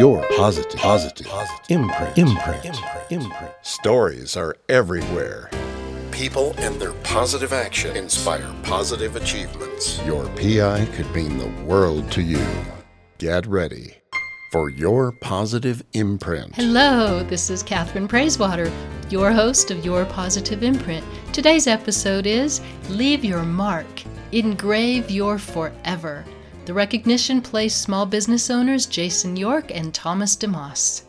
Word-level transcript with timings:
your 0.00 0.26
positive, 0.34 0.80
positive, 0.80 1.26
positive 1.26 1.66
imprint, 1.68 2.16
imprint, 2.16 2.64
imprint, 2.64 3.04
imprint. 3.10 3.52
Stories 3.60 4.34
are 4.34 4.56
everywhere. 4.70 5.50
People 6.10 6.54
and 6.56 6.80
their 6.80 6.94
positive 7.02 7.52
action 7.52 7.94
inspire 7.94 8.50
positive 8.62 9.14
achievements. 9.16 10.02
Your 10.06 10.24
PI 10.36 10.86
could 10.94 11.14
mean 11.14 11.36
the 11.36 11.50
world 11.64 12.10
to 12.12 12.22
you. 12.22 12.42
Get 13.18 13.46
ready 13.46 13.98
for 14.52 14.70
your 14.70 15.12
positive 15.20 15.82
imprint. 15.92 16.56
Hello, 16.56 17.22
this 17.22 17.50
is 17.50 17.62
Catherine 17.62 18.08
Praisewater, 18.08 18.72
your 19.10 19.30
host 19.30 19.70
of 19.70 19.84
Your 19.84 20.06
Positive 20.06 20.62
Imprint. 20.62 21.04
Today's 21.34 21.66
episode 21.66 22.26
is 22.26 22.62
Leave 22.88 23.22
Your 23.22 23.42
Mark, 23.42 24.02
Engrave 24.32 25.10
Your 25.10 25.36
Forever. 25.36 26.24
The 26.70 26.74
recognition 26.74 27.42
placed 27.42 27.82
small 27.82 28.06
business 28.06 28.48
owners 28.48 28.86
Jason 28.86 29.36
York 29.36 29.72
and 29.74 29.92
Thomas 29.92 30.36
DeMoss. 30.36 31.02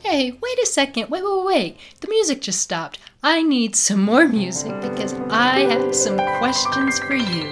Hey, 0.00 0.32
wait 0.32 0.58
a 0.58 0.66
second. 0.66 1.08
Wait, 1.08 1.22
wait, 1.24 1.46
wait. 1.46 1.78
The 2.02 2.08
music 2.08 2.42
just 2.42 2.60
stopped. 2.60 2.98
I 3.22 3.42
need 3.42 3.74
some 3.74 4.02
more 4.02 4.28
music 4.28 4.78
because 4.82 5.14
I 5.30 5.60
have 5.60 5.94
some 5.94 6.18
questions 6.38 6.98
for 6.98 7.14
you. 7.14 7.48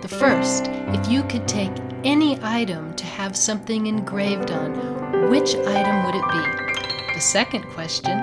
The 0.00 0.08
first, 0.08 0.68
if 0.68 1.06
you 1.10 1.24
could 1.24 1.46
take 1.46 1.76
any 2.04 2.38
item 2.42 2.96
to 2.96 3.04
have 3.04 3.36
something 3.36 3.86
engraved 3.86 4.50
on, 4.50 5.28
which 5.28 5.56
item 5.56 6.06
would 6.06 6.14
it 6.14 6.30
be? 6.32 7.12
The 7.12 7.20
second 7.20 7.64
question, 7.64 8.18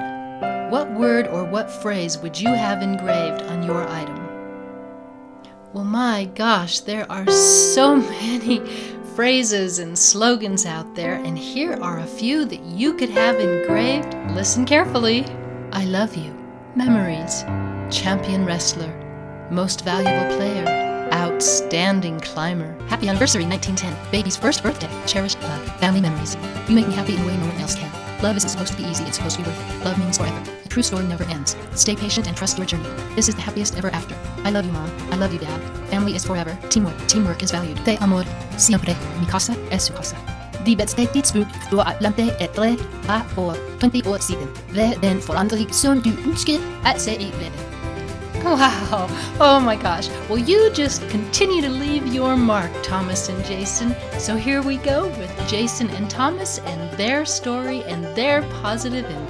what 0.71 0.91
word 0.91 1.27
or 1.27 1.43
what 1.43 1.69
phrase 1.69 2.17
would 2.17 2.41
you 2.41 2.49
have 2.49 2.81
engraved 2.81 3.43
on 3.43 3.61
your 3.61 3.87
item? 3.87 4.24
Well, 5.75 5.83
my 5.83 6.23
gosh, 6.35 6.79
there 6.79 7.05
are 7.11 7.29
so 7.29 7.97
many 8.21 8.59
phrases 9.13 9.77
and 9.79 9.99
slogans 9.99 10.65
out 10.65 10.95
there, 10.95 11.15
and 11.15 11.37
here 11.37 11.73
are 11.81 11.99
a 11.99 12.05
few 12.05 12.45
that 12.45 12.61
you 12.61 12.93
could 12.93 13.09
have 13.09 13.41
engraved. 13.41 14.13
Listen 14.33 14.63
carefully. 14.63 15.25
I 15.73 15.83
love 15.83 16.15
you. 16.15 16.33
Memories. 16.77 17.41
Champion 17.93 18.45
wrestler. 18.45 18.89
Most 19.51 19.83
valuable 19.83 20.37
player. 20.37 21.09
Outstanding 21.11 22.21
climber. 22.21 22.73
Happy 22.87 23.09
anniversary 23.09 23.45
1910. 23.45 24.11
Baby's 24.13 24.37
first 24.37 24.63
birthday. 24.63 24.89
Cherished 25.05 25.41
love. 25.41 25.61
Family 25.81 25.99
memories. 25.99 26.37
You 26.69 26.75
make 26.75 26.87
me 26.87 26.93
happy 26.93 27.15
in 27.15 27.21
a 27.21 27.27
way 27.27 27.35
no 27.35 27.47
one 27.47 27.57
else 27.57 27.75
can. 27.75 27.91
Love 28.23 28.37
isn't 28.37 28.49
supposed 28.49 28.71
to 28.71 28.77
be 28.77 28.87
easy, 28.87 29.03
it's 29.03 29.17
supposed 29.17 29.35
to 29.39 29.43
be 29.43 29.49
worth 29.49 29.75
it. 29.75 29.83
Love 29.83 29.99
means 29.99 30.17
forever. 30.19 30.64
True 30.75 30.83
story 30.83 31.05
never 31.05 31.23
ends. 31.31 31.55
Stay 31.73 31.95
patient 31.95 32.27
and 32.27 32.35
trust 32.35 32.57
your 32.57 32.67
journey. 32.67 32.89
This 33.15 33.29
is 33.29 33.35
the 33.35 33.41
happiest 33.41 33.77
ever 33.77 33.89
after. 33.91 34.13
I 34.43 34.49
love 34.49 34.65
you, 34.65 34.73
Mom. 34.73 34.91
I 35.09 35.15
love 35.15 35.31
you, 35.31 35.39
Dad. 35.39 35.61
Family 35.87 36.15
is 36.15 36.25
forever. 36.25 36.57
Teamwork. 36.67 36.97
Teamwork 37.07 37.41
is 37.43 37.51
valued. 37.51 37.77
Te 37.85 37.95
amor. 38.01 38.25
Siempre. 38.57 38.93
Mi 39.21 39.25
casa 39.25 39.55
es 39.71 39.85
su 39.85 39.93
casa. 39.93 40.17
De 40.65 40.75
bedstedet 40.75 41.33
du 41.71 41.79
Atlante 41.79 42.29
etter 42.41 42.75
a 43.07 43.23
år 43.37 43.55
20 43.79 44.05
år 44.05 44.17
siden. 44.17 44.49
Ved 44.73 44.99
den 45.01 45.21
forandring 45.21 45.73
som 45.73 46.01
du 46.01 46.11
ønsker 46.27 46.59
at 46.83 47.01
se 47.01 47.15
i 47.15 47.31
verden. 47.31 47.75
Wow. 48.43 49.07
Oh 49.39 49.59
my 49.61 49.77
gosh. 49.77 50.09
Well, 50.29 50.39
you 50.39 50.69
just 50.73 51.09
continue 51.09 51.61
to 51.61 51.69
leave 51.69 52.05
your 52.13 52.35
mark, 52.35 52.69
Thomas 52.83 53.29
and 53.29 53.45
Jason. 53.45 53.95
So 54.19 54.35
here 54.35 54.61
we 54.61 54.75
go 54.75 55.07
with 55.19 55.31
Jason 55.47 55.89
and 55.89 56.09
Thomas 56.09 56.59
and 56.59 56.91
their 56.97 57.23
story 57.23 57.81
and 57.87 58.03
their 58.13 58.41
positive. 58.61 59.24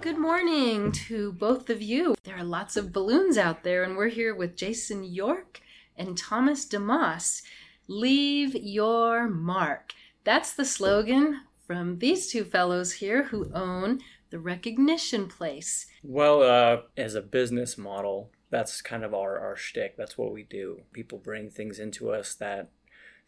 Good 0.00 0.16
morning 0.16 0.92
to 0.92 1.32
both 1.32 1.68
of 1.68 1.82
you. 1.82 2.14
There 2.22 2.36
are 2.36 2.44
lots 2.44 2.76
of 2.76 2.92
balloons 2.92 3.36
out 3.36 3.64
there, 3.64 3.82
and 3.82 3.96
we're 3.96 4.08
here 4.08 4.32
with 4.32 4.56
Jason 4.56 5.02
York 5.02 5.60
and 5.96 6.16
Thomas 6.16 6.64
DeMoss. 6.64 7.42
Leave 7.88 8.54
your 8.54 9.28
mark. 9.28 9.92
That's 10.22 10.52
the 10.54 10.64
slogan 10.64 11.40
from 11.66 11.98
these 11.98 12.30
two 12.30 12.44
fellows 12.44 12.92
here 12.94 13.24
who 13.24 13.50
own 13.52 13.98
the 14.30 14.38
recognition 14.38 15.26
place. 15.26 15.86
Well, 16.04 16.42
uh, 16.42 16.82
as 16.96 17.16
a 17.16 17.20
business 17.20 17.76
model, 17.76 18.30
that's 18.50 18.80
kind 18.80 19.04
of 19.04 19.12
our, 19.12 19.40
our 19.40 19.56
shtick. 19.56 19.96
That's 19.96 20.16
what 20.16 20.32
we 20.32 20.44
do. 20.44 20.82
People 20.92 21.18
bring 21.18 21.50
things 21.50 21.80
into 21.80 22.12
us 22.12 22.36
that 22.36 22.70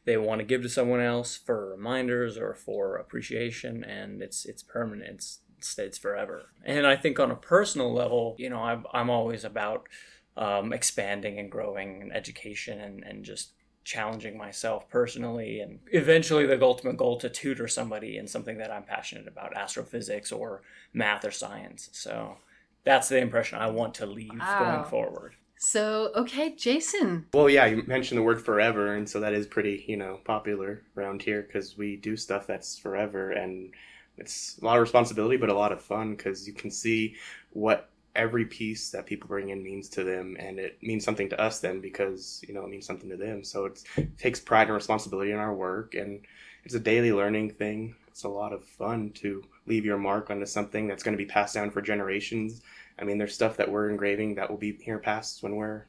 they 0.05 0.17
want 0.17 0.39
to 0.39 0.47
give 0.47 0.63
to 0.63 0.69
someone 0.69 1.01
else 1.01 1.37
for 1.37 1.71
reminders 1.71 2.39
or 2.39 2.55
for 2.55 2.97
appreciation, 2.97 3.85
and 3.85 4.23
it's 4.23 4.47
it's 4.47 4.63
permanent. 4.63 5.11
It's 5.17 5.41
it's, 5.61 5.79
it's 5.79 5.99
forever. 5.99 6.47
And 6.65 6.87
I 6.87 6.97
think 6.97 7.21
on 7.21 7.31
a 7.31 7.37
personal 7.37 7.93
level, 7.93 8.35
you 8.39 8.49
know, 8.49 8.63
I'm 8.63 8.87
I'm 8.93 9.11
always 9.11 9.45
about 9.45 9.89
um, 10.37 10.73
expanding 10.73 11.39
and 11.39 11.51
growing 11.51 12.01
and 12.01 12.13
education 12.13 12.81
and, 12.81 13.05
and 13.05 13.25
just 13.25 13.53
challenging 13.83 14.37
myself 14.37 14.89
personally 14.89 15.61
and 15.61 15.81
eventually 15.93 16.47
the 16.47 16.63
ultimate 16.63 16.97
goal 16.97 17.19
to 17.19 17.31
tutor 17.31 17.67
somebody 17.67 18.19
in 18.19 18.27
something 18.27 18.59
that 18.59 18.71
I'm 18.71 18.83
passionate 18.83 19.27
about 19.27 19.57
astrophysics 19.57 20.31
or 20.31 20.63
math 20.93 21.25
or 21.25 21.31
science 21.31 21.89
so 21.93 22.37
that's 22.85 23.09
the 23.09 23.19
impression 23.19 23.59
I 23.59 23.69
want 23.69 23.95
to 23.95 24.07
leave 24.07 24.39
wow. 24.39 24.75
going 24.75 24.85
forward 24.85 25.35
so 25.59 26.13
okay 26.15 26.55
Jason 26.55 27.27
well 27.33 27.49
yeah 27.49 27.65
you 27.65 27.83
mentioned 27.87 28.19
the 28.19 28.23
word 28.23 28.45
forever 28.45 28.95
and 28.95 29.09
so 29.09 29.19
that 29.19 29.33
is 29.33 29.47
pretty 29.47 29.83
you 29.89 29.97
know 29.97 30.21
popular 30.27 30.83
around 30.95 31.23
here 31.23 31.43
because 31.43 31.79
we 31.79 31.97
do 31.97 32.19
stuff 32.19 32.47
that's 32.47 32.79
forever 32.79 33.31
and 33.31 33.73
it's 34.21 34.59
a 34.61 34.65
lot 34.65 34.77
of 34.77 34.83
responsibility 34.83 35.37
but 35.37 35.49
a 35.49 35.55
lot 35.55 35.73
of 35.73 35.81
fun 35.81 36.15
because 36.15 36.47
you 36.47 36.53
can 36.53 36.71
see 36.71 37.17
what 37.53 37.91
every 38.17 38.45
piece 38.45 38.91
that 38.91 39.07
people 39.07 39.29
bring 39.29 39.51
in 39.51 39.63
means 39.63 39.89
to 39.89 40.03
them 40.05 40.37
and 40.39 40.59
it 40.59 40.79
means 40.83 41.05
something 41.05 41.29
to 41.29 41.41
us 41.41 41.61
then 41.61 41.81
because 41.81 42.45
you 42.47 42.55
know 42.55 42.65
it 42.65 42.71
means 42.71 42.87
something 42.87 43.09
to 43.09 43.17
them. 43.17 43.45
So 43.45 43.67
it 43.67 43.83
takes 44.19 44.41
pride 44.41 44.67
and 44.67 44.75
responsibility 44.75 45.31
in 45.31 45.39
our 45.39 45.55
work 45.55 45.95
and 45.95 46.21
it's 46.65 46.75
a 46.75 46.81
daily 46.81 47.13
learning 47.13 47.51
thing. 47.51 47.95
It's 48.09 48.25
a 48.25 48.29
lot 48.29 48.53
of 48.53 48.65
fun 48.65 49.11
to 49.17 49.43
leave 49.67 49.85
your 49.85 49.99
mark 49.99 50.31
onto 50.31 50.47
something 50.47 50.89
that's 50.89 51.03
going 51.03 51.17
to 51.17 51.25
be 51.25 51.29
passed 51.29 51.55
down 51.55 51.71
for 51.71 51.81
generations. 51.81 52.63
I 52.99 53.05
mean 53.05 53.19
there's 53.19 53.35
stuff 53.35 53.57
that 53.57 53.71
we're 53.71 53.91
engraving 53.91 54.35
that 54.35 54.51
will 54.51 54.59
be 54.59 54.73
here 54.73 54.99
past 54.99 55.43
when 55.43 55.57
we're 55.57 55.87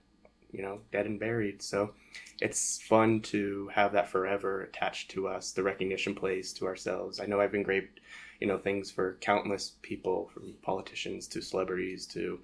you 0.51 0.61
know 0.61 0.79
dead 0.91 1.07
and 1.07 1.19
buried. 1.19 1.61
So 1.61 1.93
it's 2.39 2.81
fun 2.81 3.21
to 3.21 3.69
have 3.73 3.93
that 3.93 4.09
forever 4.09 4.61
attached 4.61 5.09
to 5.11 5.27
us 5.27 5.51
the 5.51 5.63
recognition 5.63 6.13
place 6.13 6.53
to 6.53 6.67
ourselves. 6.67 7.19
I 7.19 7.25
know 7.25 7.41
i've 7.41 7.55
engraved 7.55 7.99
you 8.41 8.47
know 8.47 8.57
things 8.57 8.91
for 8.91 9.17
countless 9.21 9.75
people 9.83 10.29
from 10.33 10.53
politicians 10.63 11.27
to 11.27 11.41
celebrities 11.41 12.05
to 12.07 12.39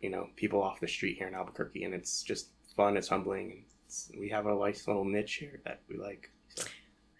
you 0.00 0.10
know 0.10 0.28
people 0.34 0.60
off 0.60 0.80
the 0.80 0.88
street 0.88 1.18
here 1.18 1.28
in 1.28 1.34
albuquerque 1.34 1.84
and 1.84 1.94
it's 1.94 2.22
just 2.22 2.48
fun 2.74 2.96
it's 2.96 3.08
humbling 3.08 3.64
it's, 3.86 4.10
we 4.18 4.28
have 4.28 4.46
a 4.46 4.54
nice 4.54 4.88
little 4.88 5.04
niche 5.04 5.34
here 5.34 5.60
that 5.64 5.80
we 5.88 5.96
like 5.96 6.30
so. 6.56 6.64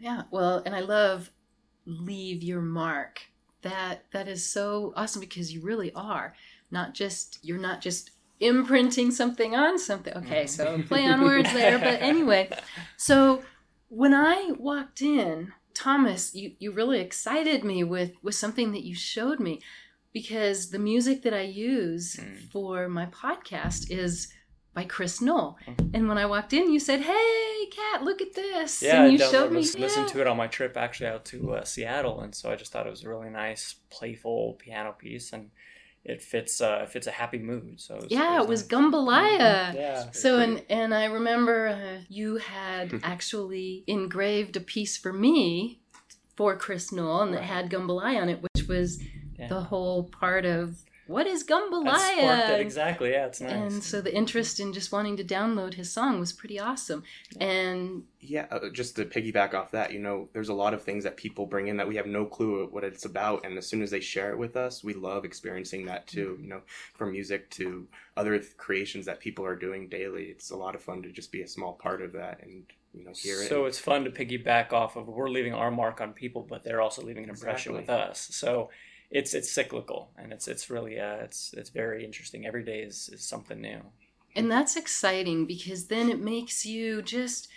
yeah 0.00 0.22
well 0.30 0.62
and 0.64 0.74
i 0.74 0.80
love 0.80 1.30
leave 1.86 2.42
your 2.42 2.62
mark 2.62 3.20
that 3.62 4.04
that 4.12 4.26
is 4.26 4.44
so 4.44 4.92
awesome 4.96 5.20
because 5.20 5.52
you 5.52 5.60
really 5.60 5.92
are 5.94 6.34
not 6.70 6.94
just 6.94 7.38
you're 7.42 7.58
not 7.58 7.80
just 7.80 8.10
imprinting 8.40 9.10
something 9.10 9.54
on 9.54 9.78
something 9.78 10.14
okay 10.14 10.46
so 10.46 10.66
mm-hmm. 10.66 10.82
play 10.88 11.06
on 11.06 11.22
words 11.22 11.52
there 11.52 11.78
but 11.78 12.00
anyway 12.02 12.48
so 12.96 13.42
when 13.88 14.12
i 14.12 14.50
walked 14.58 15.00
in 15.02 15.52
Thomas, 15.74 16.34
you, 16.34 16.52
you 16.58 16.72
really 16.72 17.00
excited 17.00 17.64
me 17.64 17.84
with, 17.84 18.12
with 18.22 18.34
something 18.34 18.72
that 18.72 18.84
you 18.84 18.94
showed 18.94 19.40
me 19.40 19.60
because 20.12 20.70
the 20.70 20.78
music 20.78 21.22
that 21.22 21.34
I 21.34 21.42
use 21.42 22.16
mm. 22.16 22.38
for 22.50 22.88
my 22.88 23.06
podcast 23.06 23.90
is 23.90 24.32
by 24.74 24.84
Chris 24.84 25.20
Knoll. 25.20 25.58
Mm-hmm. 25.66 25.90
And 25.94 26.08
when 26.08 26.18
I 26.18 26.26
walked 26.26 26.52
in, 26.52 26.72
you 26.72 26.80
said, 26.80 27.00
"Hey, 27.00 27.66
Kat, 27.70 28.02
look 28.02 28.20
at 28.20 28.34
this!" 28.34 28.82
Yeah, 28.82 29.04
and 29.04 29.12
you 29.12 29.18
showed 29.18 29.52
me. 29.52 29.58
Listened 29.58 30.06
yeah. 30.06 30.12
to 30.12 30.20
it 30.20 30.26
on 30.26 30.36
my 30.36 30.48
trip 30.48 30.76
actually 30.76 31.08
out 31.08 31.24
to 31.26 31.54
uh, 31.54 31.64
Seattle, 31.64 32.20
and 32.20 32.34
so 32.34 32.50
I 32.50 32.56
just 32.56 32.72
thought 32.72 32.86
it 32.86 32.90
was 32.90 33.04
a 33.04 33.08
really 33.08 33.30
nice, 33.30 33.76
playful 33.90 34.54
piano 34.54 34.92
piece, 34.92 35.32
and 35.32 35.50
it 36.04 36.22
fits 36.22 36.60
uh, 36.60 36.80
it 36.82 36.90
fits 36.90 37.06
a 37.06 37.10
happy 37.10 37.38
mood. 37.38 37.80
So 37.80 37.94
it 37.96 38.02
was, 38.02 38.10
yeah, 38.10 38.36
it 38.36 38.46
was, 38.46 38.46
it 38.46 38.48
was 38.48 38.68
Gumbalaya. 38.68 39.38
Mm-hmm. 39.38 39.76
Yeah. 39.76 40.10
So 40.12 40.38
and 40.38 40.62
and 40.68 40.94
I 40.94 41.06
remember 41.06 41.68
uh, 41.68 42.04
you 42.08 42.36
had 42.36 43.00
actually 43.02 43.84
engraved 43.86 44.56
a 44.56 44.60
piece 44.60 44.96
for 44.96 45.12
me 45.12 45.80
for 46.36 46.56
Chris 46.56 46.92
Knoll, 46.92 47.22
and 47.22 47.32
right. 47.32 47.40
that 47.40 47.46
had 47.46 47.70
Gumbalaya 47.70 48.20
on 48.20 48.28
it, 48.28 48.42
which 48.42 48.68
was 48.68 49.02
yeah. 49.38 49.48
the 49.48 49.60
whole 49.60 50.04
part 50.04 50.44
of 50.44 50.84
what 51.06 51.26
is 51.26 51.44
Gumbalaya? 51.44 52.50
It, 52.50 52.60
exactly. 52.60 53.10
Yeah, 53.10 53.26
it's 53.26 53.40
nice. 53.40 53.52
And 53.52 53.82
so 53.82 54.00
the 54.00 54.14
interest 54.14 54.58
in 54.58 54.72
just 54.72 54.90
wanting 54.90 55.16
to 55.18 55.24
download 55.24 55.74
his 55.74 55.92
song 55.92 56.18
was 56.18 56.32
pretty 56.32 56.58
awesome. 56.58 57.02
And 57.38 58.04
yeah, 58.20 58.46
uh, 58.50 58.70
just 58.70 58.96
to 58.96 59.04
piggyback 59.04 59.52
off 59.52 59.72
that, 59.72 59.92
you 59.92 59.98
know, 59.98 60.28
there's 60.32 60.48
a 60.48 60.54
lot 60.54 60.72
of 60.72 60.82
things 60.82 61.04
that 61.04 61.16
people 61.16 61.46
bring 61.46 61.68
in 61.68 61.76
that 61.76 61.86
we 61.86 61.96
have 61.96 62.06
no 62.06 62.24
clue 62.24 62.66
what 62.70 62.84
it's 62.84 63.04
about, 63.04 63.44
and 63.44 63.58
as 63.58 63.66
soon 63.66 63.82
as 63.82 63.90
they 63.90 64.00
share 64.00 64.30
it 64.30 64.38
with 64.38 64.56
us, 64.56 64.82
we 64.82 64.94
love 64.94 65.24
experiencing 65.24 65.86
that 65.86 66.06
too. 66.06 66.38
You 66.40 66.48
know, 66.48 66.62
from 66.94 67.12
music 67.12 67.50
to 67.50 67.86
other 68.16 68.40
creations 68.56 69.06
that 69.06 69.20
people 69.20 69.44
are 69.44 69.56
doing 69.56 69.88
daily, 69.88 70.24
it's 70.24 70.50
a 70.50 70.56
lot 70.56 70.74
of 70.74 70.82
fun 70.82 71.02
to 71.02 71.10
just 71.10 71.32
be 71.32 71.42
a 71.42 71.48
small 71.48 71.74
part 71.74 72.00
of 72.00 72.12
that 72.12 72.40
and 72.42 72.64
you 72.94 73.04
know 73.04 73.12
hear 73.14 73.42
it. 73.42 73.48
So 73.48 73.66
it's 73.66 73.78
fun 73.78 74.04
to 74.04 74.10
piggyback 74.10 74.72
off 74.72 74.96
of 74.96 75.06
we're 75.08 75.28
leaving 75.28 75.52
our 75.52 75.70
mark 75.70 76.00
on 76.00 76.12
people, 76.12 76.46
but 76.48 76.64
they're 76.64 76.80
also 76.80 77.02
leaving 77.02 77.24
an 77.24 77.30
impression 77.30 77.74
exactly. 77.74 77.94
with 77.94 78.08
us. 78.10 78.28
So 78.32 78.70
it's 79.14 79.32
it's 79.32 79.50
cyclical 79.50 80.10
and 80.18 80.32
it's 80.32 80.48
it's 80.48 80.68
really 80.68 80.98
uh, 80.98 81.18
it's 81.26 81.54
it's 81.56 81.70
very 81.70 82.04
interesting. 82.04 82.46
Every 82.46 82.64
day 82.64 82.80
is, 82.80 83.08
is 83.12 83.24
something 83.24 83.60
new. 83.60 83.80
And 84.36 84.50
that's 84.50 84.74
exciting 84.76 85.46
because 85.46 85.86
then 85.86 86.10
it 86.10 86.18
makes 86.18 86.66
you 86.66 87.00
just 87.00 87.48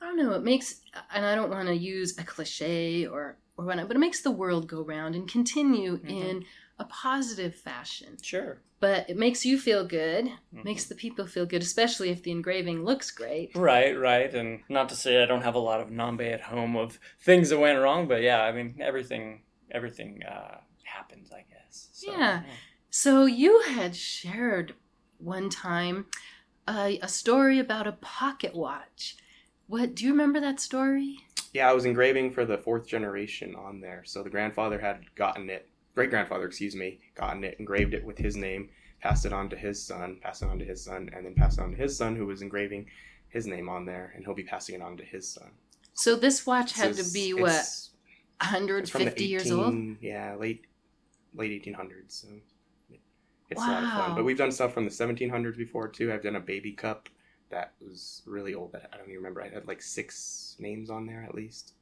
I 0.00 0.04
don't 0.06 0.18
know. 0.18 0.34
It 0.34 0.44
makes, 0.44 0.82
and 1.12 1.24
I 1.26 1.34
don't 1.34 1.50
want 1.50 1.66
to 1.68 1.74
use 1.74 2.16
a 2.18 2.22
cliche 2.24 3.06
or 3.06 3.38
or 3.56 3.64
whatnot, 3.64 3.88
but 3.88 3.96
it 3.96 4.00
makes 4.00 4.20
the 4.20 4.30
world 4.30 4.68
go 4.68 4.82
round 4.84 5.16
and 5.16 5.26
continue 5.28 5.98
Mhm. 5.98 6.10
in 6.10 6.44
a 6.78 6.84
positive 6.84 7.56
fashion. 7.56 8.18
Sure. 8.22 8.60
But 8.78 9.10
it 9.10 9.16
makes 9.16 9.44
you 9.44 9.58
feel 9.58 9.84
good, 9.84 10.26
Mhm. 10.54 10.64
makes 10.64 10.84
the 10.84 10.94
people 10.94 11.26
feel 11.26 11.44
good, 11.46 11.62
especially 11.62 12.10
if 12.10 12.22
the 12.22 12.30
engraving 12.30 12.84
looks 12.84 13.10
great. 13.10 13.56
Right, 13.56 13.98
right. 13.98 14.32
And 14.32 14.60
not 14.68 14.88
to 14.90 14.94
say 14.94 15.20
I 15.20 15.26
don't 15.26 15.42
have 15.42 15.56
a 15.56 15.58
lot 15.70 15.80
of 15.80 15.88
Nambé 15.88 16.32
at 16.32 16.42
home 16.42 16.76
of 16.76 17.00
things 17.18 17.48
that 17.48 17.58
went 17.58 17.80
wrong, 17.80 18.06
but 18.06 18.22
yeah, 18.22 18.42
I 18.42 18.52
mean 18.52 18.76
everything 18.80 19.42
everything 19.70 20.22
uh, 20.22 20.58
happens, 20.94 21.30
I 21.32 21.44
guess. 21.48 21.88
So, 21.92 22.10
Yeah. 22.10 22.42
So 22.90 23.26
you 23.26 23.60
had 23.62 23.94
shared 23.94 24.74
one 25.18 25.50
time 25.50 26.06
a, 26.68 26.98
a 27.02 27.08
story 27.08 27.58
about 27.58 27.86
a 27.86 27.92
pocket 27.92 28.54
watch. 28.54 29.16
What 29.66 29.94
do 29.94 30.04
you 30.04 30.12
remember 30.12 30.40
that 30.40 30.60
story? 30.60 31.18
Yeah, 31.52 31.68
I 31.68 31.72
was 31.72 31.84
engraving 31.84 32.32
for 32.32 32.44
the 32.44 32.58
fourth 32.58 32.86
generation 32.86 33.54
on 33.54 33.80
there. 33.80 34.02
So 34.04 34.22
the 34.22 34.30
grandfather 34.30 34.78
had 34.78 35.14
gotten 35.14 35.50
it, 35.50 35.68
great 35.94 36.10
grandfather, 36.10 36.46
excuse 36.46 36.76
me, 36.76 37.00
gotten 37.14 37.44
it, 37.44 37.56
engraved 37.58 37.94
it 37.94 38.04
with 38.04 38.18
his 38.18 38.36
name, 38.36 38.68
passed 39.00 39.24
it 39.26 39.32
on 39.32 39.48
to 39.50 39.56
his 39.56 39.82
son, 39.84 40.18
passed 40.22 40.42
it 40.42 40.48
on 40.48 40.58
to 40.58 40.64
his 40.64 40.84
son, 40.84 41.10
and 41.14 41.24
then 41.24 41.34
passed 41.34 41.58
it 41.58 41.62
on 41.62 41.70
to 41.72 41.76
his 41.76 41.96
son, 41.96 42.16
who 42.16 42.26
was 42.26 42.42
engraving 42.42 42.86
his 43.28 43.46
name 43.46 43.68
on 43.68 43.84
there, 43.84 44.12
and 44.14 44.24
he'll 44.24 44.34
be 44.34 44.42
passing 44.42 44.74
it 44.74 44.82
on 44.82 44.96
to 44.96 45.04
his 45.04 45.28
son. 45.28 45.50
So 45.94 46.16
this 46.16 46.46
watch 46.46 46.74
So 46.74 46.82
had 46.82 46.96
to 46.96 47.12
be 47.12 47.34
what, 47.34 47.50
it's 47.50 47.90
from 48.40 49.00
the 49.04 49.10
150 49.10 49.24
years 49.24 49.50
old? 49.50 49.96
Yeah, 50.00 50.36
late 50.36 50.64
late 51.34 51.64
1800s. 51.64 52.22
So 52.22 52.28
it's 53.50 53.60
a 53.60 53.66
lot 53.66 53.84
of 53.84 53.90
fun. 53.90 54.14
But 54.14 54.24
we've 54.24 54.38
done 54.38 54.52
stuff 54.52 54.74
from 54.74 54.84
the 54.84 54.90
1700s 54.90 55.56
before 55.56 55.88
too. 55.88 56.12
I've 56.12 56.22
done 56.22 56.36
a 56.36 56.40
baby 56.40 56.72
cup 56.72 57.08
that 57.50 57.72
was 57.80 58.22
really 58.26 58.54
old. 58.54 58.72
That 58.72 58.90
I 58.92 58.96
don't 58.96 59.06
even 59.06 59.16
remember. 59.16 59.42
I 59.42 59.48
had 59.48 59.66
like 59.66 59.82
six 59.82 60.56
names 60.58 60.90
on 60.90 61.06
there 61.06 61.24
at 61.24 61.34
least. 61.34 61.74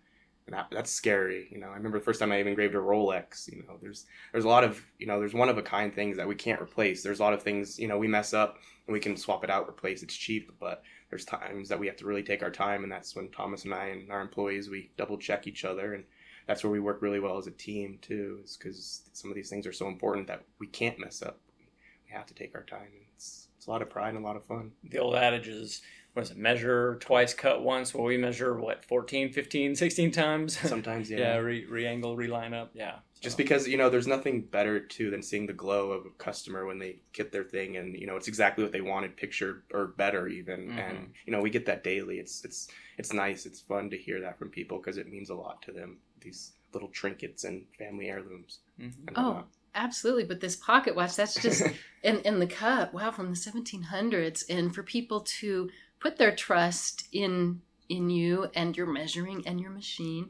And 0.47 0.55
that, 0.55 0.69
that's 0.71 0.93
scary, 0.93 1.49
you 1.51 1.59
know. 1.59 1.71
I 1.71 1.75
remember 1.75 1.99
the 1.99 2.05
first 2.05 2.21
time 2.21 2.31
I 2.31 2.39
even 2.39 2.51
engraved 2.51 2.77
a 2.77 2.79
Rolex. 2.79 3.49
You 3.51 3.65
know, 3.67 3.79
there's 3.83 4.07
there's 4.31 4.45
a 4.45 4.49
lot 4.49 4.63
of 4.63 4.81
you 4.99 5.07
know 5.07 5.19
there's 5.19 5.35
one 5.35 5.49
of 5.49 5.59
a 5.59 5.63
kind 5.63 5.93
things 5.93 6.17
that 6.19 6.29
we 6.29 6.37
can't 6.37 6.63
replace. 6.63 7.03
There's 7.03 7.19
a 7.19 7.23
lot 7.23 7.33
of 7.33 7.43
things 7.43 7.81
you 7.81 7.89
know 7.89 7.99
we 7.99 8.07
mess 8.07 8.33
up 8.33 8.59
and 8.87 8.95
we 8.95 9.01
can 9.01 9.17
swap 9.17 9.43
it 9.43 9.51
out, 9.51 9.69
replace. 9.69 10.05
It's 10.05 10.15
cheap, 10.15 10.53
but 10.61 10.83
there's 11.11 11.25
times 11.25 11.69
that 11.69 11.81
we 11.81 11.89
have 11.89 11.97
to 11.97 12.07
really 12.07 12.23
take 12.23 12.45
our 12.45 12.51
time, 12.51 12.85
and 12.85 12.93
that's 12.93 13.17
when 13.17 13.29
Thomas 13.31 13.65
and 13.65 13.75
I 13.75 13.87
and 13.87 14.11
our 14.13 14.21
employees 14.21 14.71
we 14.71 14.93
double 14.97 15.19
check 15.19 15.49
each 15.49 15.65
other, 15.65 15.95
and 15.95 16.05
that's 16.47 16.63
where 16.65 16.71
we 16.71 16.81
work 16.81 17.03
really 17.03 17.21
well 17.21 17.39
as 17.39 17.47
a 17.47 17.51
team 17.53 17.99
too. 18.03 18.41
Is 18.45 18.57
because 18.57 19.03
some 19.13 19.31
of 19.31 19.35
these 19.37 19.51
things 19.51 19.67
are 19.67 19.73
so 19.73 19.89
important 19.89 20.27
that 20.29 20.43
we 20.59 20.67
can't 20.67 20.99
mess 20.99 21.23
up. 21.23 21.41
We 21.59 22.13
have 22.15 22.27
to 22.27 22.35
take 22.35 22.55
our 22.55 22.63
time. 22.65 22.83
And 22.93 23.03
it's 23.15 23.49
it's 23.57 23.67
a 23.67 23.71
lot 23.71 23.83
of 23.83 23.91
pride 23.91 24.15
and 24.15 24.25
a 24.25 24.27
lot 24.27 24.37
of 24.37 24.45
fun. 24.45 24.73
The 24.85 24.99
old 24.99 25.15
adage 25.17 25.49
is 25.49 25.83
what 26.13 26.23
is 26.23 26.31
it, 26.31 26.39
measure 26.39 26.97
twice, 27.01 27.35
cut 27.35 27.63
once. 27.63 27.93
Well, 27.95 28.05
we 28.05 28.17
measure 28.17 28.59
what, 28.59 28.83
14, 28.87 29.33
15, 29.35 29.75
16 29.77 30.11
times? 30.13 30.59
Sometimes, 30.67 31.11
yeah. 31.11 31.19
yeah, 31.19 31.37
re, 31.37 31.67
re-angle, 31.67 32.17
reline 32.17 32.55
up. 32.55 32.71
Yeah. 32.73 33.01
just 33.21 33.37
because 33.37 33.69
you 33.69 33.77
know 33.77 33.91
there's 33.91 34.07
nothing 34.07 34.41
better 34.43 34.81
too 34.81 35.11
than 35.11 35.23
seeing 35.23 35.47
the 35.47 35.53
glow 35.53 35.91
of 35.91 36.07
a 36.07 36.11
customer 36.17 36.65
when 36.65 36.79
they 36.79 37.01
get 37.13 37.33
their 37.33 37.45
thing 37.45 37.77
and 37.77 37.95
you 37.97 38.07
know 38.07 38.17
it's 38.17 38.29
exactly 38.29 38.63
what 38.65 38.73
they 38.73 38.81
wanted 38.83 39.17
pictured 39.17 39.63
or 39.75 39.87
better 39.89 40.27
even 40.29 40.69
Mhm. 40.69 40.79
and 40.91 41.13
you 41.27 41.33
know 41.33 41.41
we 41.41 41.49
get 41.51 41.67
that 41.67 41.83
daily 41.83 42.19
it's 42.19 42.45
it's 42.45 42.69
it's 42.99 43.13
nice 43.15 43.45
it's 43.47 43.61
fun 43.61 43.89
to 43.91 43.97
hear 43.99 44.21
that 44.21 44.39
from 44.39 44.51
people 44.51 44.77
because 44.79 44.99
it 44.99 45.09
means 45.11 45.31
a 45.31 45.35
lot 45.35 45.61
to 45.63 45.73
them 45.73 45.97
these 46.21 46.53
little 46.73 46.89
trinkets 46.89 47.45
and 47.45 47.67
family 47.79 48.09
heirlooms 48.09 48.59
mhm. 48.81 48.93
and 49.09 49.17
Oh, 49.17 49.27
whatnot. 49.29 49.49
absolutely. 49.75 50.25
But 50.25 50.41
this 50.41 50.57
pocket 50.57 50.95
watch, 50.97 51.17
that's 51.17 51.35
just 51.43 51.63
in, 52.03 52.21
in 52.21 52.39
the 52.39 52.47
cup. 52.47 52.93
Wow, 52.93 53.11
from 53.11 53.31
the 53.31 53.37
1700s. 53.37 54.45
And 54.49 54.75
for 54.75 54.83
people 54.83 55.21
to 55.41 55.71
put 56.01 56.17
their 56.19 56.35
trust 56.35 57.09
in 57.13 57.63
in 57.89 58.11
you 58.11 58.51
and 58.55 58.77
your 58.77 58.87
measuring 58.87 59.47
and 59.47 59.61
your 59.61 59.71
machine, 59.71 60.29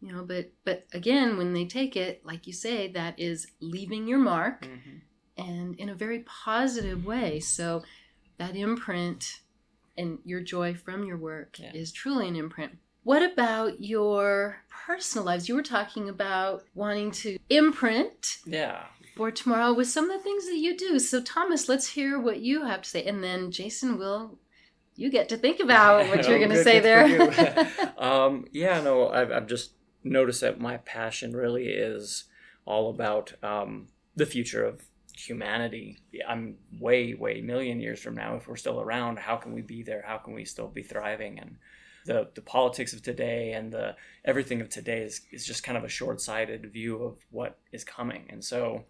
you 0.00 0.12
know, 0.12 0.24
but 0.24 0.52
but 0.64 0.86
again, 0.92 1.36
when 1.36 1.52
they 1.52 1.64
take 1.66 1.96
it, 1.96 2.24
like 2.24 2.46
you 2.46 2.52
say, 2.52 2.88
that 2.92 3.18
is 3.18 3.48
leaving 3.60 4.06
your 4.06 4.18
mark 4.20 4.66
Mhm. 4.68 5.00
and 5.36 5.74
in 5.76 5.88
a 5.88 5.94
very 5.94 6.20
positive 6.20 7.04
way. 7.04 7.40
So 7.40 7.82
that 8.38 8.54
imprint 8.56 9.40
and 9.96 10.18
your 10.24 10.40
joy 10.40 10.74
from 10.74 11.04
your 11.04 11.18
work 11.18 11.58
Yeah. 11.58 11.72
is 11.74 11.92
truly 11.92 12.28
an 12.28 12.36
imprint. 12.36 12.78
What 13.04 13.22
about 13.22 13.80
your 13.80 14.58
personal 14.86 15.24
lives? 15.26 15.48
You 15.48 15.56
were 15.56 15.62
talking 15.62 16.08
about 16.08 16.64
wanting 16.74 17.10
to 17.12 17.38
imprint 17.50 18.38
Yeah. 18.46 18.84
for 19.16 19.30
tomorrow 19.30 19.72
with 19.72 19.88
some 19.88 20.08
of 20.10 20.16
the 20.16 20.22
things 20.22 20.46
that 20.46 20.56
you 20.56 20.76
do. 20.76 20.98
So, 20.98 21.20
Thomas, 21.20 21.68
let's 21.68 21.88
hear 21.88 22.18
what 22.18 22.40
you 22.40 22.64
have 22.64 22.82
to 22.82 22.88
say. 22.88 23.04
And 23.04 23.22
then, 23.22 23.50
Jason, 23.50 23.98
will 23.98 24.38
you 24.94 25.10
get 25.10 25.28
to 25.30 25.36
think 25.36 25.58
about 25.60 26.06
what 26.08 26.26
you're 26.26 26.36
Oh, 26.36 26.38
going 26.38 26.50
to 26.50 26.62
say 26.64 26.78
there? 26.80 27.92
um, 27.98 28.46
yeah, 28.52 28.80
no, 28.80 29.08
I've, 29.08 29.32
I've 29.32 29.46
just 29.46 29.72
noticed 30.04 30.40
that 30.42 30.60
my 30.60 30.76
passion 30.78 31.32
really 31.32 31.68
is 31.68 32.24
all 32.64 32.90
about 32.90 33.32
um, 33.42 33.88
the 34.14 34.26
future 34.26 34.64
of 34.64 34.82
humanity. 35.16 35.98
I'm 36.28 36.56
way, 36.80 37.14
way 37.14 37.40
million 37.40 37.80
years 37.80 38.00
from 38.00 38.14
now, 38.14 38.36
if 38.36 38.46
we're 38.46 38.56
still 38.56 38.80
around, 38.80 39.18
how 39.18 39.36
can 39.36 39.52
we 39.52 39.60
be 39.62 39.82
there? 39.82 40.04
How 40.06 40.18
can 40.18 40.34
we 40.34 40.44
still 40.44 40.68
be 40.68 40.82
thriving? 40.82 41.38
And 41.40 41.56
the, 42.04 42.28
the 42.34 42.42
politics 42.42 42.92
of 42.92 43.02
today 43.02 43.52
and 43.52 43.72
the 43.72 43.96
everything 44.24 44.60
of 44.60 44.68
today 44.68 45.02
is, 45.02 45.20
is 45.30 45.46
just 45.46 45.62
kind 45.62 45.78
of 45.78 45.84
a 45.84 45.88
short-sighted 45.88 46.72
view 46.72 47.02
of 47.02 47.16
what 47.30 47.58
is 47.72 47.84
coming. 47.84 48.26
And 48.28 48.44
so 48.44 48.84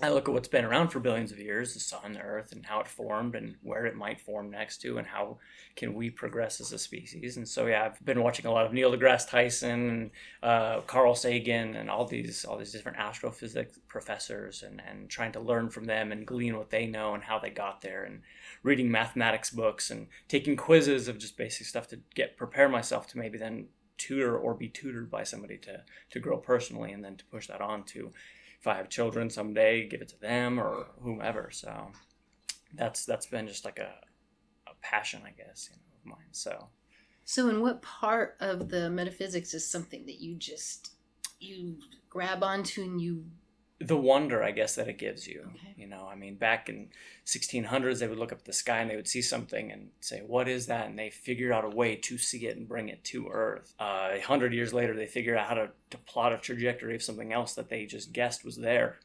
I 0.00 0.10
look 0.10 0.28
at 0.28 0.34
what's 0.34 0.48
been 0.48 0.64
around 0.64 0.88
for 0.88 1.00
billions 1.00 1.32
of 1.32 1.40
years, 1.40 1.74
the 1.74 1.80
sun, 1.80 2.12
the 2.12 2.20
earth, 2.20 2.52
and 2.52 2.64
how 2.64 2.78
it 2.78 2.86
formed 2.86 3.34
and 3.34 3.56
where 3.62 3.84
it 3.84 3.96
might 3.96 4.20
form 4.20 4.48
next 4.50 4.78
to, 4.82 4.98
and 4.98 5.06
how 5.06 5.38
can 5.74 5.92
we 5.94 6.08
progress 6.08 6.60
as 6.60 6.72
a 6.72 6.78
species. 6.78 7.36
And 7.36 7.48
so, 7.48 7.66
yeah, 7.66 7.84
I've 7.84 8.04
been 8.04 8.22
watching 8.22 8.46
a 8.46 8.52
lot 8.52 8.64
of 8.64 8.72
Neil 8.72 8.92
deGrasse 8.92 9.28
Tyson 9.28 9.70
and 9.90 10.10
uh, 10.42 10.80
Carl 10.82 11.16
Sagan 11.16 11.74
and 11.74 11.90
all 11.90 12.04
these 12.04 12.44
all 12.44 12.56
these 12.56 12.70
different 12.70 12.98
astrophysics 12.98 13.80
professors, 13.88 14.62
and 14.62 14.80
and 14.88 15.10
trying 15.10 15.32
to 15.32 15.40
learn 15.40 15.68
from 15.68 15.86
them 15.86 16.12
and 16.12 16.26
glean 16.26 16.56
what 16.56 16.70
they 16.70 16.86
know 16.86 17.14
and 17.14 17.24
how 17.24 17.40
they 17.40 17.50
got 17.50 17.80
there, 17.80 18.04
and 18.04 18.22
reading 18.62 18.90
mathematics 18.90 19.50
books 19.50 19.90
and 19.90 20.06
taking 20.28 20.56
quizzes 20.56 21.08
of 21.08 21.18
just 21.18 21.36
basic 21.36 21.66
stuff 21.66 21.88
to 21.88 21.98
get 22.14 22.36
prepare 22.36 22.68
myself 22.68 23.08
to 23.08 23.18
maybe 23.18 23.36
then 23.36 23.66
tutor 23.96 24.38
or 24.38 24.54
be 24.54 24.68
tutored 24.68 25.10
by 25.10 25.24
somebody 25.24 25.58
to 25.58 25.82
to 26.10 26.20
grow 26.20 26.36
personally, 26.36 26.92
and 26.92 27.04
then 27.04 27.16
to 27.16 27.24
push 27.24 27.48
that 27.48 27.60
on 27.60 27.82
to 27.82 28.12
I 28.68 28.76
have 28.76 28.88
children 28.88 29.30
someday, 29.30 29.88
give 29.88 30.02
it 30.02 30.08
to 30.08 30.20
them 30.20 30.58
or 30.58 30.86
whomever. 31.02 31.50
So 31.50 31.90
that's 32.74 33.04
that's 33.04 33.26
been 33.26 33.46
just 33.46 33.64
like 33.64 33.78
a, 33.78 33.94
a 34.66 34.74
passion, 34.82 35.22
I 35.24 35.30
guess, 35.30 35.68
you 35.70 35.76
know, 35.76 36.12
of 36.12 36.18
mine. 36.18 36.28
So 36.32 36.68
so, 37.30 37.50
in 37.50 37.60
what 37.60 37.82
part 37.82 38.38
of 38.40 38.70
the 38.70 38.88
metaphysics 38.88 39.52
is 39.52 39.70
something 39.70 40.06
that 40.06 40.18
you 40.18 40.34
just 40.34 40.92
you 41.38 41.76
grab 42.08 42.42
onto 42.42 42.82
and 42.82 42.98
you 42.98 43.26
the 43.80 43.96
wonder, 43.96 44.42
I 44.42 44.50
guess, 44.50 44.74
that 44.74 44.88
it 44.88 44.98
gives 44.98 45.26
you. 45.28 45.42
Okay. 45.54 45.74
You 45.76 45.86
know, 45.86 46.08
I 46.10 46.16
mean, 46.16 46.34
back 46.34 46.68
in 46.68 46.88
1600s, 47.26 48.00
they 48.00 48.08
would 48.08 48.18
look 48.18 48.32
up 48.32 48.40
at 48.40 48.44
the 48.44 48.52
sky 48.52 48.78
and 48.80 48.90
they 48.90 48.96
would 48.96 49.06
see 49.06 49.22
something 49.22 49.70
and 49.70 49.90
say, 50.00 50.20
"What 50.20 50.48
is 50.48 50.66
that?" 50.66 50.88
And 50.88 50.98
they 50.98 51.10
figure 51.10 51.52
out 51.52 51.64
a 51.64 51.68
way 51.68 51.94
to 51.94 52.18
see 52.18 52.46
it 52.46 52.56
and 52.56 52.66
bring 52.66 52.88
it 52.88 53.04
to 53.04 53.28
Earth. 53.28 53.74
Uh, 53.78 54.10
A 54.14 54.20
hundred 54.20 54.52
years 54.52 54.72
later, 54.74 54.96
they 54.96 55.06
figure 55.06 55.36
out 55.36 55.48
how 55.48 55.54
to, 55.54 55.70
to 55.90 55.98
plot 55.98 56.32
a 56.32 56.38
trajectory 56.38 56.94
of 56.96 57.02
something 57.02 57.32
else 57.32 57.54
that 57.54 57.68
they 57.68 57.86
just 57.86 58.12
guessed 58.12 58.44
was 58.44 58.56
there, 58.56 58.98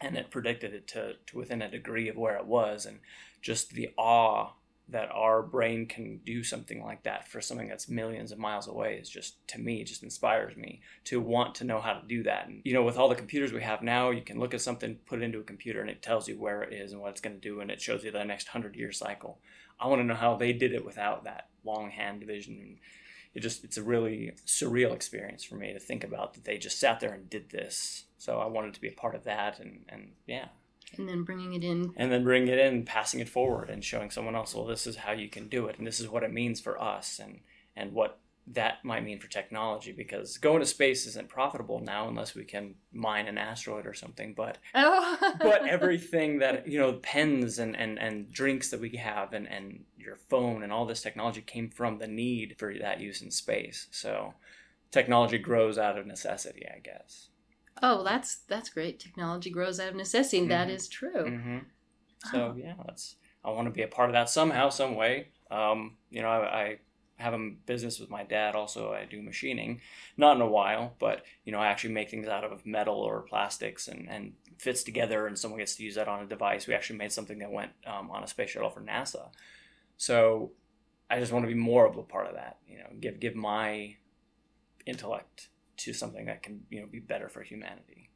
and 0.00 0.16
it 0.16 0.30
predicted 0.30 0.74
it 0.74 0.86
to, 0.88 1.14
to 1.26 1.36
within 1.36 1.62
a 1.62 1.70
degree 1.70 2.08
of 2.08 2.16
where 2.16 2.36
it 2.36 2.46
was, 2.46 2.86
and 2.86 3.00
just 3.42 3.72
the 3.72 3.90
awe 3.96 4.52
that 4.90 5.10
our 5.12 5.42
brain 5.42 5.86
can 5.86 6.20
do 6.24 6.42
something 6.42 6.82
like 6.82 7.02
that 7.04 7.28
for 7.28 7.40
something 7.40 7.68
that's 7.68 7.88
millions 7.88 8.32
of 8.32 8.38
miles 8.38 8.66
away 8.68 8.98
is 9.00 9.08
just 9.08 9.46
to 9.48 9.58
me 9.58 9.84
just 9.84 10.02
inspires 10.02 10.56
me 10.56 10.80
to 11.04 11.20
want 11.20 11.54
to 11.54 11.64
know 11.64 11.80
how 11.80 11.94
to 11.94 12.06
do 12.06 12.22
that. 12.22 12.48
And 12.48 12.62
you 12.64 12.74
know 12.74 12.82
with 12.82 12.98
all 12.98 13.08
the 13.08 13.14
computers 13.14 13.52
we 13.52 13.62
have 13.62 13.82
now 13.82 14.10
you 14.10 14.22
can 14.22 14.38
look 14.38 14.54
at 14.54 14.60
something 14.60 14.96
put 15.06 15.20
it 15.20 15.24
into 15.24 15.38
a 15.38 15.44
computer 15.44 15.80
and 15.80 15.90
it 15.90 16.02
tells 16.02 16.28
you 16.28 16.38
where 16.38 16.62
it 16.62 16.72
is 16.72 16.92
and 16.92 17.00
what 17.00 17.10
it's 17.10 17.20
going 17.20 17.36
to 17.36 17.40
do 17.40 17.60
and 17.60 17.70
it 17.70 17.80
shows 17.80 18.04
you 18.04 18.10
the 18.10 18.24
next 18.24 18.48
100 18.48 18.76
year 18.76 18.92
cycle. 18.92 19.38
I 19.78 19.86
want 19.86 20.00
to 20.00 20.06
know 20.06 20.14
how 20.14 20.36
they 20.36 20.52
did 20.52 20.72
it 20.72 20.84
without 20.84 21.24
that 21.24 21.48
long 21.64 21.90
hand 21.90 22.24
vision. 22.24 22.58
And 22.60 22.78
it 23.34 23.40
just 23.40 23.64
it's 23.64 23.76
a 23.76 23.82
really 23.82 24.32
surreal 24.46 24.92
experience 24.92 25.44
for 25.44 25.54
me 25.54 25.72
to 25.72 25.78
think 25.78 26.04
about 26.04 26.34
that 26.34 26.44
they 26.44 26.58
just 26.58 26.80
sat 26.80 27.00
there 27.00 27.12
and 27.12 27.30
did 27.30 27.50
this. 27.50 28.04
So 28.18 28.38
i 28.38 28.46
wanted 28.46 28.74
to 28.74 28.80
be 28.80 28.88
a 28.88 28.92
part 28.92 29.14
of 29.14 29.24
that 29.24 29.60
and 29.60 29.84
and 29.88 30.12
yeah 30.26 30.48
and 30.96 31.08
then 31.08 31.24
bringing 31.24 31.54
it 31.54 31.64
in 31.64 31.92
and 31.96 32.10
then 32.10 32.24
bringing 32.24 32.48
it 32.48 32.58
in, 32.58 32.84
passing 32.84 33.20
it 33.20 33.28
forward, 33.28 33.70
and 33.70 33.84
showing 33.84 34.10
someone 34.10 34.34
else, 34.34 34.54
well, 34.54 34.66
this 34.66 34.86
is 34.86 34.96
how 34.96 35.12
you 35.12 35.28
can 35.28 35.48
do 35.48 35.66
it, 35.66 35.78
and 35.78 35.86
this 35.86 36.00
is 36.00 36.08
what 36.08 36.22
it 36.22 36.32
means 36.32 36.60
for 36.60 36.80
us, 36.80 37.18
and 37.22 37.40
and 37.76 37.92
what 37.92 38.18
that 38.46 38.84
might 38.84 39.04
mean 39.04 39.18
for 39.18 39.28
technology. 39.28 39.92
Because 39.92 40.38
going 40.38 40.60
to 40.60 40.66
space 40.66 41.06
isn't 41.06 41.28
profitable 41.28 41.80
now 41.80 42.08
unless 42.08 42.34
we 42.34 42.44
can 42.44 42.74
mine 42.92 43.28
an 43.28 43.38
asteroid 43.38 43.86
or 43.86 43.94
something. 43.94 44.34
But 44.34 44.58
oh 44.74 45.34
but 45.40 45.66
everything 45.66 46.38
that 46.40 46.66
you 46.66 46.78
know, 46.78 46.94
pens 46.94 47.58
and 47.58 47.76
and 47.76 47.98
and 47.98 48.30
drinks 48.32 48.70
that 48.70 48.80
we 48.80 48.90
have, 48.90 49.32
and 49.32 49.48
and 49.48 49.84
your 49.96 50.16
phone 50.16 50.62
and 50.62 50.72
all 50.72 50.86
this 50.86 51.02
technology 51.02 51.40
came 51.40 51.70
from 51.70 51.98
the 51.98 52.08
need 52.08 52.56
for 52.58 52.74
that 52.74 53.00
use 53.00 53.22
in 53.22 53.30
space. 53.30 53.86
So 53.90 54.34
technology 54.90 55.38
grows 55.38 55.78
out 55.78 55.98
of 55.98 56.06
necessity, 56.06 56.66
I 56.66 56.80
guess. 56.80 57.29
Oh 57.82 58.02
that's 58.04 58.36
that's 58.48 58.68
great 58.68 58.98
technology 59.00 59.50
grows 59.50 59.80
out 59.80 59.88
of 59.88 59.96
necessity 59.96 60.38
and 60.38 60.50
that 60.50 60.68
is 60.70 60.88
true 60.88 61.24
hmm 61.24 61.58
So 62.30 62.54
yeah, 62.56 62.74
that's 62.84 63.16
I 63.44 63.50
want 63.50 63.66
to 63.66 63.70
be 63.72 63.82
a 63.82 63.88
part 63.88 64.10
of 64.10 64.14
that 64.14 64.28
somehow, 64.28 64.68
some 64.68 64.94
way. 64.96 65.28
Um, 65.50 65.96
you 66.10 66.20
know, 66.22 66.28
I, 66.28 66.62
I 66.62 66.78
have 67.16 67.32
a 67.32 67.50
business 67.66 67.98
with 67.98 68.10
my 68.10 68.22
dad. 68.24 68.54
Also, 68.54 68.92
I 68.92 69.06
do 69.06 69.22
machining, 69.22 69.80
not 70.18 70.36
in 70.36 70.42
a 70.42 70.46
while, 70.46 70.94
but 70.98 71.24
you 71.44 71.52
know, 71.52 71.58
I 71.58 71.68
actually 71.68 71.94
make 71.94 72.10
things 72.10 72.28
out 72.28 72.44
of 72.44 72.66
metal 72.66 72.96
or 72.96 73.22
plastics 73.22 73.88
and 73.88 74.08
and 74.10 74.34
fits 74.58 74.82
together, 74.82 75.26
and 75.26 75.38
someone 75.38 75.58
gets 75.60 75.76
to 75.76 75.84
use 75.84 75.94
that 75.94 76.08
on 76.08 76.22
a 76.22 76.26
device. 76.26 76.66
We 76.66 76.74
actually 76.74 76.98
made 76.98 77.12
something 77.12 77.38
that 77.38 77.50
went 77.50 77.72
um, 77.86 78.10
on 78.10 78.22
a 78.22 78.26
space 78.26 78.50
shuttle 78.50 78.70
for 78.70 78.82
NASA. 78.82 79.28
So, 79.96 80.52
I 81.10 81.18
just 81.20 81.32
want 81.32 81.44
to 81.44 81.48
be 81.48 81.54
more 81.54 81.86
of 81.86 81.96
a 81.96 82.02
part 82.02 82.26
of 82.26 82.34
that. 82.34 82.58
You 82.68 82.78
know, 82.78 82.90
give 83.00 83.20
give 83.20 83.34
my 83.34 83.96
intellect 84.86 85.48
to 85.84 85.92
something 85.92 86.26
that 86.26 86.42
can 86.42 86.62
you 86.70 86.80
know 86.80 86.86
be 86.86 87.00
better 87.00 87.28
for 87.28 87.42
humanity. 87.42 88.10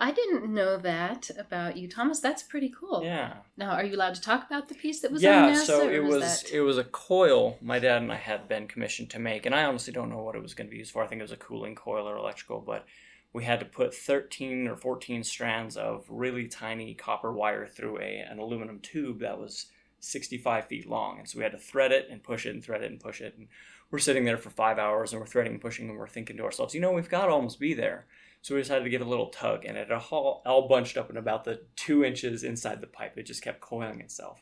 I 0.00 0.12
didn't 0.12 0.54
know 0.54 0.76
that 0.78 1.28
about 1.36 1.76
you, 1.76 1.88
Thomas. 1.88 2.20
That's 2.20 2.44
pretty 2.44 2.68
cool. 2.68 3.02
Yeah. 3.02 3.38
Now, 3.56 3.70
are 3.70 3.84
you 3.84 3.96
allowed 3.96 4.14
to 4.14 4.20
talk 4.20 4.46
about 4.46 4.68
the 4.68 4.76
piece 4.76 5.00
that 5.00 5.10
was 5.10 5.22
yeah, 5.22 5.46
on 5.46 5.52
NASA? 5.52 5.56
Yeah, 5.56 5.64
so 5.64 5.90
it 5.90 6.04
was 6.04 6.42
that- 6.42 6.52
it 6.52 6.60
was 6.60 6.78
a 6.78 6.84
coil 6.84 7.58
my 7.60 7.80
dad 7.80 8.02
and 8.02 8.12
I 8.12 8.16
had 8.16 8.48
been 8.48 8.68
commissioned 8.68 9.10
to 9.10 9.18
make, 9.18 9.44
and 9.44 9.54
I 9.54 9.64
honestly 9.64 9.92
don't 9.92 10.08
know 10.08 10.22
what 10.22 10.36
it 10.36 10.42
was 10.42 10.54
going 10.54 10.68
to 10.68 10.70
be 10.70 10.78
used 10.78 10.92
for. 10.92 11.02
I 11.02 11.08
think 11.08 11.18
it 11.18 11.22
was 11.22 11.32
a 11.32 11.36
cooling 11.36 11.74
coil 11.74 12.08
or 12.08 12.16
electrical, 12.16 12.60
but 12.60 12.86
we 13.32 13.44
had 13.44 13.58
to 13.58 13.66
put 13.66 13.92
13 13.92 14.68
or 14.68 14.76
14 14.76 15.24
strands 15.24 15.76
of 15.76 16.06
really 16.08 16.46
tiny 16.46 16.94
copper 16.94 17.32
wire 17.32 17.66
through 17.66 17.98
a 17.98 18.18
an 18.18 18.38
aluminum 18.38 18.78
tube 18.78 19.18
that 19.20 19.38
was 19.38 19.66
65 20.00 20.66
feet 20.66 20.88
long, 20.88 21.18
and 21.18 21.28
so 21.28 21.38
we 21.38 21.42
had 21.42 21.52
to 21.52 21.58
thread 21.58 21.90
it 21.90 22.06
and 22.08 22.22
push 22.22 22.46
it 22.46 22.54
and 22.54 22.64
thread 22.64 22.82
it 22.82 22.90
and 22.90 23.00
push 23.00 23.20
it, 23.20 23.34
and 23.36 23.48
we're 23.90 23.98
sitting 23.98 24.24
there 24.24 24.38
for 24.38 24.50
five 24.50 24.78
hours 24.78 25.12
and 25.12 25.20
we're 25.20 25.26
threading 25.26 25.52
and 25.54 25.60
pushing, 25.60 25.88
and 25.88 25.98
we're 25.98 26.08
thinking 26.08 26.36
to 26.36 26.44
ourselves, 26.44 26.74
you 26.74 26.80
know, 26.80 26.92
we've 26.92 27.08
got 27.08 27.26
to 27.26 27.32
almost 27.32 27.58
be 27.58 27.74
there. 27.74 28.06
So 28.40 28.54
we 28.54 28.60
decided 28.60 28.84
to 28.84 28.90
give 28.90 29.00
it 29.00 29.06
a 29.06 29.10
little 29.10 29.30
tug, 29.30 29.64
and 29.64 29.76
it 29.76 29.90
all, 29.90 30.42
all 30.46 30.68
bunched 30.68 30.96
up 30.96 31.10
in 31.10 31.16
about 31.16 31.44
the 31.44 31.62
two 31.74 32.04
inches 32.04 32.44
inside 32.44 32.80
the 32.80 32.86
pipe. 32.86 33.14
It 33.16 33.24
just 33.24 33.42
kept 33.42 33.60
coiling 33.60 34.00
itself. 34.00 34.40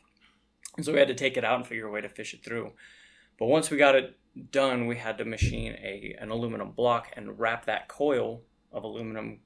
And 0.75 0.85
so 0.85 0.93
we 0.93 0.99
had 0.99 1.07
to 1.07 1.15
take 1.15 1.37
it 1.37 1.43
out 1.43 1.55
and 1.55 1.65
figure 1.65 1.87
a 1.87 1.91
way 1.91 2.01
to 2.01 2.09
fish 2.09 2.33
it 2.33 2.43
through. 2.43 2.73
But 3.39 3.47
once 3.47 3.71
we 3.71 3.77
got 3.77 3.95
it 3.95 4.15
done, 4.51 4.85
we 4.85 4.97
had 4.97 5.17
to 5.17 5.25
machine 5.25 5.73
a 5.73 6.15
an 6.19 6.29
aluminum 6.29 6.71
block 6.71 7.11
and 7.15 7.39
wrap 7.39 7.65
that 7.65 7.87
coil 7.87 8.43
of 8.71 8.83
aluminum 8.83 9.39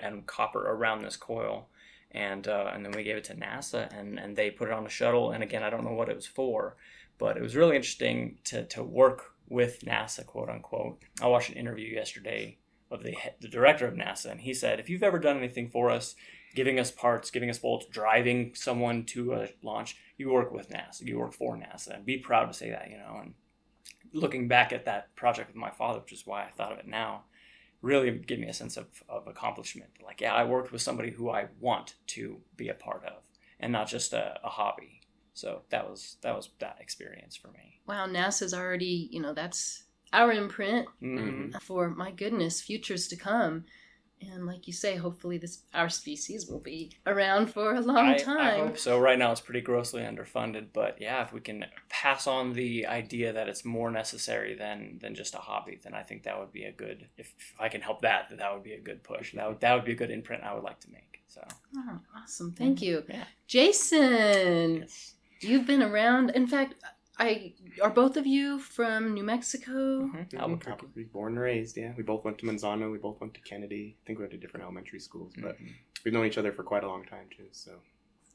and 0.00 0.26
copper 0.26 0.64
around 0.70 1.02
this 1.02 1.16
coil. 1.16 1.68
And 2.12 2.46
uh, 2.46 2.70
and 2.72 2.84
then 2.84 2.92
we 2.92 3.02
gave 3.02 3.16
it 3.16 3.24
to 3.24 3.34
NASA, 3.34 3.92
and, 3.98 4.18
and 4.18 4.36
they 4.36 4.50
put 4.50 4.68
it 4.68 4.74
on 4.74 4.86
a 4.86 4.90
shuttle. 4.90 5.32
And 5.32 5.42
again, 5.42 5.62
I 5.64 5.70
don't 5.70 5.84
know 5.84 5.92
what 5.92 6.08
it 6.08 6.16
was 6.16 6.26
for, 6.26 6.76
but 7.18 7.36
it 7.36 7.42
was 7.42 7.56
really 7.56 7.76
interesting 7.76 8.38
to, 8.44 8.64
to 8.66 8.82
work 8.82 9.34
with 9.48 9.80
NASA, 9.80 10.24
quote 10.24 10.48
unquote. 10.48 11.00
I 11.20 11.26
watched 11.26 11.50
an 11.50 11.56
interview 11.56 11.94
yesterday 11.94 12.58
of 12.90 13.02
the, 13.02 13.16
the 13.40 13.48
director 13.48 13.86
of 13.86 13.94
NASA, 13.94 14.30
and 14.30 14.40
he 14.40 14.54
said, 14.54 14.80
if 14.80 14.88
you've 14.88 15.02
ever 15.02 15.18
done 15.18 15.36
anything 15.36 15.68
for 15.68 15.90
us, 15.90 16.14
giving 16.54 16.78
us 16.78 16.90
parts, 16.90 17.30
giving 17.30 17.50
us 17.50 17.58
bolts, 17.58 17.86
driving 17.86 18.54
someone 18.54 19.04
to 19.04 19.34
a 19.34 19.48
launch, 19.62 19.96
you 20.16 20.30
work 20.30 20.52
with 20.52 20.70
NASA, 20.70 21.02
you 21.02 21.18
work 21.18 21.32
for 21.32 21.56
NASA, 21.56 21.94
and 21.94 22.06
be 22.06 22.18
proud 22.18 22.46
to 22.46 22.54
say 22.54 22.70
that, 22.70 22.90
you 22.90 22.96
know. 22.96 23.18
And 23.20 23.34
looking 24.12 24.48
back 24.48 24.72
at 24.72 24.86
that 24.86 25.14
project 25.14 25.48
with 25.48 25.56
my 25.56 25.70
father, 25.70 26.00
which 26.00 26.12
is 26.12 26.26
why 26.26 26.44
I 26.44 26.50
thought 26.50 26.72
of 26.72 26.78
it 26.78 26.88
now, 26.88 27.24
really 27.82 28.10
gave 28.10 28.40
me 28.40 28.48
a 28.48 28.54
sense 28.54 28.76
of, 28.76 28.86
of 29.08 29.28
accomplishment. 29.28 29.90
Like, 30.02 30.20
yeah, 30.20 30.34
I 30.34 30.44
worked 30.44 30.72
with 30.72 30.82
somebody 30.82 31.10
who 31.10 31.30
I 31.30 31.48
want 31.60 31.94
to 32.08 32.38
be 32.56 32.68
a 32.68 32.74
part 32.74 33.04
of, 33.04 33.22
and 33.60 33.70
not 33.72 33.88
just 33.88 34.12
a, 34.12 34.40
a 34.42 34.48
hobby. 34.48 34.97
So 35.38 35.62
that 35.70 35.88
was 35.88 36.16
that 36.22 36.34
was 36.34 36.50
that 36.58 36.76
experience 36.80 37.36
for 37.36 37.48
me. 37.48 37.80
wow, 37.86 38.06
NASA's 38.06 38.52
already, 38.52 39.08
you 39.12 39.20
know, 39.20 39.32
that's 39.32 39.84
our 40.12 40.32
imprint 40.32 40.86
Mhm. 41.02 41.60
for 41.62 41.90
my 41.90 42.10
goodness, 42.10 42.60
futures 42.60 43.06
to 43.08 43.16
come. 43.16 43.64
And 44.20 44.46
like 44.46 44.66
you 44.66 44.72
say, 44.72 44.96
hopefully 44.96 45.38
this 45.38 45.62
our 45.72 45.88
species 45.88 46.48
will 46.48 46.58
be 46.58 46.90
around 47.06 47.52
for 47.52 47.74
a 47.76 47.80
long 47.80 47.98
I, 47.98 48.14
I 48.14 48.18
time. 48.18 48.60
hope 48.66 48.78
so. 48.78 48.98
Right 48.98 49.16
now, 49.18 49.30
it's 49.30 49.40
pretty 49.40 49.60
grossly 49.60 50.02
underfunded, 50.02 50.66
but 50.72 51.00
yeah, 51.00 51.22
if 51.22 51.32
we 51.32 51.40
can 51.40 51.66
pass 51.88 52.26
on 52.26 52.52
the 52.52 52.86
idea 52.86 53.32
that 53.32 53.48
it's 53.48 53.64
more 53.64 53.92
necessary 53.92 54.56
than 54.56 54.98
than 55.00 55.14
just 55.14 55.36
a 55.36 55.38
hobby, 55.38 55.78
then 55.84 55.94
I 55.94 56.02
think 56.02 56.24
that 56.24 56.36
would 56.40 56.50
be 56.52 56.64
a 56.64 56.72
good. 56.72 57.06
If, 57.16 57.32
if 57.38 57.54
I 57.60 57.68
can 57.68 57.80
help 57.80 58.02
that, 58.02 58.28
then 58.28 58.38
that 58.38 58.52
would 58.52 58.64
be 58.64 58.72
a 58.72 58.80
good 58.80 59.04
push. 59.04 59.34
That 59.34 59.48
would 59.48 59.60
that 59.60 59.72
would 59.76 59.84
be 59.84 59.92
a 59.92 60.00
good 60.02 60.10
imprint 60.10 60.42
I 60.42 60.52
would 60.54 60.64
like 60.64 60.80
to 60.80 60.90
make. 60.90 61.22
So 61.28 61.40
Oh, 61.76 62.00
awesome. 62.16 62.50
Thank 62.54 62.82
you. 62.82 63.04
Yeah. 63.08 63.24
Jason, 63.46 64.76
yes. 64.78 65.14
You've 65.40 65.66
been 65.66 65.82
around. 65.82 66.30
In 66.30 66.46
fact, 66.46 66.74
I 67.18 67.54
are 67.82 67.90
both 67.90 68.16
of 68.16 68.26
you 68.26 68.58
from 68.58 69.12
New 69.14 69.24
Mexico? 69.24 69.72
Mhm. 70.06 70.34
Albuquerque. 70.38 70.70
Albuquerque, 70.70 71.04
born 71.12 71.32
and 71.32 71.40
raised. 71.40 71.76
Yeah, 71.76 71.92
we 71.96 72.02
both 72.04 72.24
went 72.24 72.38
to 72.38 72.46
Manzano. 72.46 72.92
We 72.92 72.98
both 72.98 73.20
went 73.20 73.34
to 73.34 73.40
Kennedy. 73.40 73.96
I 74.02 74.06
think 74.06 74.18
we 74.18 74.22
went 74.24 74.32
to 74.32 74.38
different 74.38 74.62
elementary 74.64 75.00
schools, 75.00 75.32
but 75.36 75.58
Mhm. 75.60 75.72
we've 76.04 76.14
known 76.14 76.26
each 76.26 76.38
other 76.38 76.52
for 76.52 76.62
quite 76.62 76.84
a 76.84 76.86
long 76.86 77.04
time 77.04 77.28
too. 77.36 77.48
So 77.50 77.80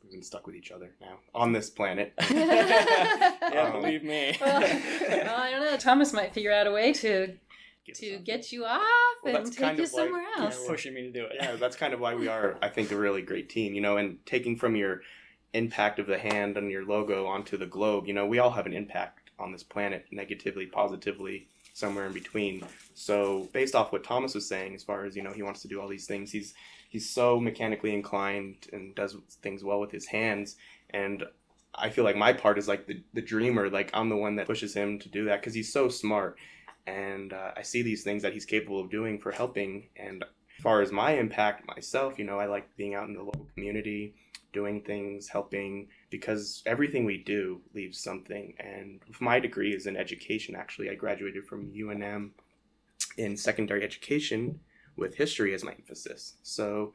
we've 0.01 0.11
been 0.11 0.21
stuck 0.21 0.45
with 0.45 0.55
each 0.55 0.71
other 0.71 0.95
now 0.99 1.19
on 1.33 1.53
this 1.53 1.69
planet. 1.69 2.13
yeah, 2.29 3.71
Um, 3.73 3.81
believe 3.81 4.03
me. 4.03 4.37
Well, 4.41 4.61
I 5.41 5.51
don't 5.51 5.61
know. 5.63 5.77
Thomas 5.77 6.11
might 6.13 6.33
figure 6.33 6.51
out 6.51 6.67
a 6.67 6.71
way 6.71 6.91
to 6.93 7.37
Get 7.85 7.95
to 7.97 8.17
get 8.19 8.51
you 8.53 8.63
off 8.63 8.81
Well, 9.23 9.35
and 9.35 9.51
take 9.51 9.77
you 9.77 9.85
somewhere 9.85 10.21
yeah, 10.37 10.45
else. 10.45 10.57
well, 10.59 10.69
pushing 10.69 10.93
me 10.93 11.01
to 11.01 11.11
do 11.11 11.25
it. 11.25 11.33
yeah, 11.35 11.57
that's 11.57 11.75
kind 11.75 11.93
of 11.93 11.99
why 11.99 12.15
we 12.15 12.29
are, 12.29 12.57
I 12.61 12.69
think, 12.69 12.91
a 12.91 12.95
really 12.95 13.21
great 13.21 13.49
team, 13.49 13.73
you 13.73 13.81
know, 13.81 13.97
and 13.97 14.25
taking 14.25 14.55
from 14.55 14.77
your 14.77 15.01
impact 15.53 15.99
of 15.99 16.07
the 16.07 16.17
hand 16.17 16.57
on 16.57 16.69
your 16.69 16.85
logo 16.85 17.25
onto 17.25 17.57
the 17.57 17.65
globe, 17.65 18.07
you 18.07 18.13
know, 18.13 18.25
we 18.25 18.39
all 18.39 18.51
have 18.51 18.65
an 18.65 18.73
impact 18.73 19.31
on 19.39 19.51
this 19.51 19.63
planet, 19.63 20.05
negatively, 20.11 20.65
positively, 20.65 21.47
somewhere 21.73 22.05
in 22.05 22.13
between. 22.13 22.63
So, 22.93 23.49
based 23.53 23.75
off 23.75 23.91
what 23.91 24.03
Thomas 24.03 24.35
was 24.35 24.47
saying, 24.47 24.75
as 24.75 24.83
far 24.83 25.05
as, 25.05 25.15
you 25.15 25.23
know, 25.23 25.33
he 25.33 25.43
wants 25.43 25.61
to 25.63 25.67
do 25.67 25.81
all 25.81 25.87
these 25.87 26.07
things, 26.07 26.31
he's 26.31 26.53
he's 26.89 27.09
so 27.09 27.39
mechanically 27.39 27.93
inclined 27.93 28.67
and 28.71 28.93
does 28.93 29.17
things 29.41 29.63
well 29.63 29.79
with 29.79 29.91
his 29.91 30.05
hands. 30.05 30.57
And 30.91 31.23
I 31.73 31.89
feel 31.89 32.03
like 32.03 32.15
my 32.15 32.33
part 32.33 32.59
is 32.59 32.67
like 32.67 32.85
the, 32.85 33.01
the 33.13 33.21
dreamer, 33.21 33.67
like 33.69 33.89
I'm 33.93 34.09
the 34.09 34.15
one 34.15 34.35
that 34.35 34.45
pushes 34.45 34.75
him 34.75 34.99
to 34.99 35.09
do 35.09 35.25
that 35.25 35.41
because 35.41 35.55
he's 35.55 35.73
so 35.73 35.89
smart. 35.89 36.37
And 36.85 37.33
uh, 37.33 37.51
I 37.57 37.63
see 37.63 37.81
these 37.81 38.03
things 38.03 38.21
that 38.21 38.33
he's 38.33 38.45
capable 38.45 38.79
of 38.79 38.91
doing 38.91 39.17
for 39.17 39.31
helping. 39.31 39.87
And 39.95 40.23
as 40.23 40.61
far 40.61 40.81
as 40.81 40.91
my 40.91 41.13
impact 41.13 41.65
myself, 41.65 42.19
you 42.19 42.25
know, 42.25 42.39
I 42.39 42.45
like 42.45 42.69
being 42.77 42.93
out 42.93 43.07
in 43.07 43.15
the 43.15 43.23
local 43.23 43.47
community, 43.55 44.13
doing 44.53 44.81
things, 44.81 45.27
helping, 45.27 45.87
because 46.09 46.63
everything 46.65 47.03
we 47.03 47.17
do 47.17 47.59
leaves 47.73 47.99
something. 47.99 48.53
And 48.59 49.01
my 49.19 49.39
degree 49.39 49.73
is 49.73 49.87
in 49.87 49.97
education, 49.97 50.55
actually. 50.55 50.89
I 50.89 50.95
graduated 50.95 51.45
from 51.45 51.71
UNM 51.71 52.31
in 53.17 53.35
secondary 53.35 53.83
education 53.83 54.59
with 54.95 55.15
history 55.15 55.53
as 55.53 55.63
my 55.63 55.71
emphasis. 55.73 56.35
So 56.43 56.93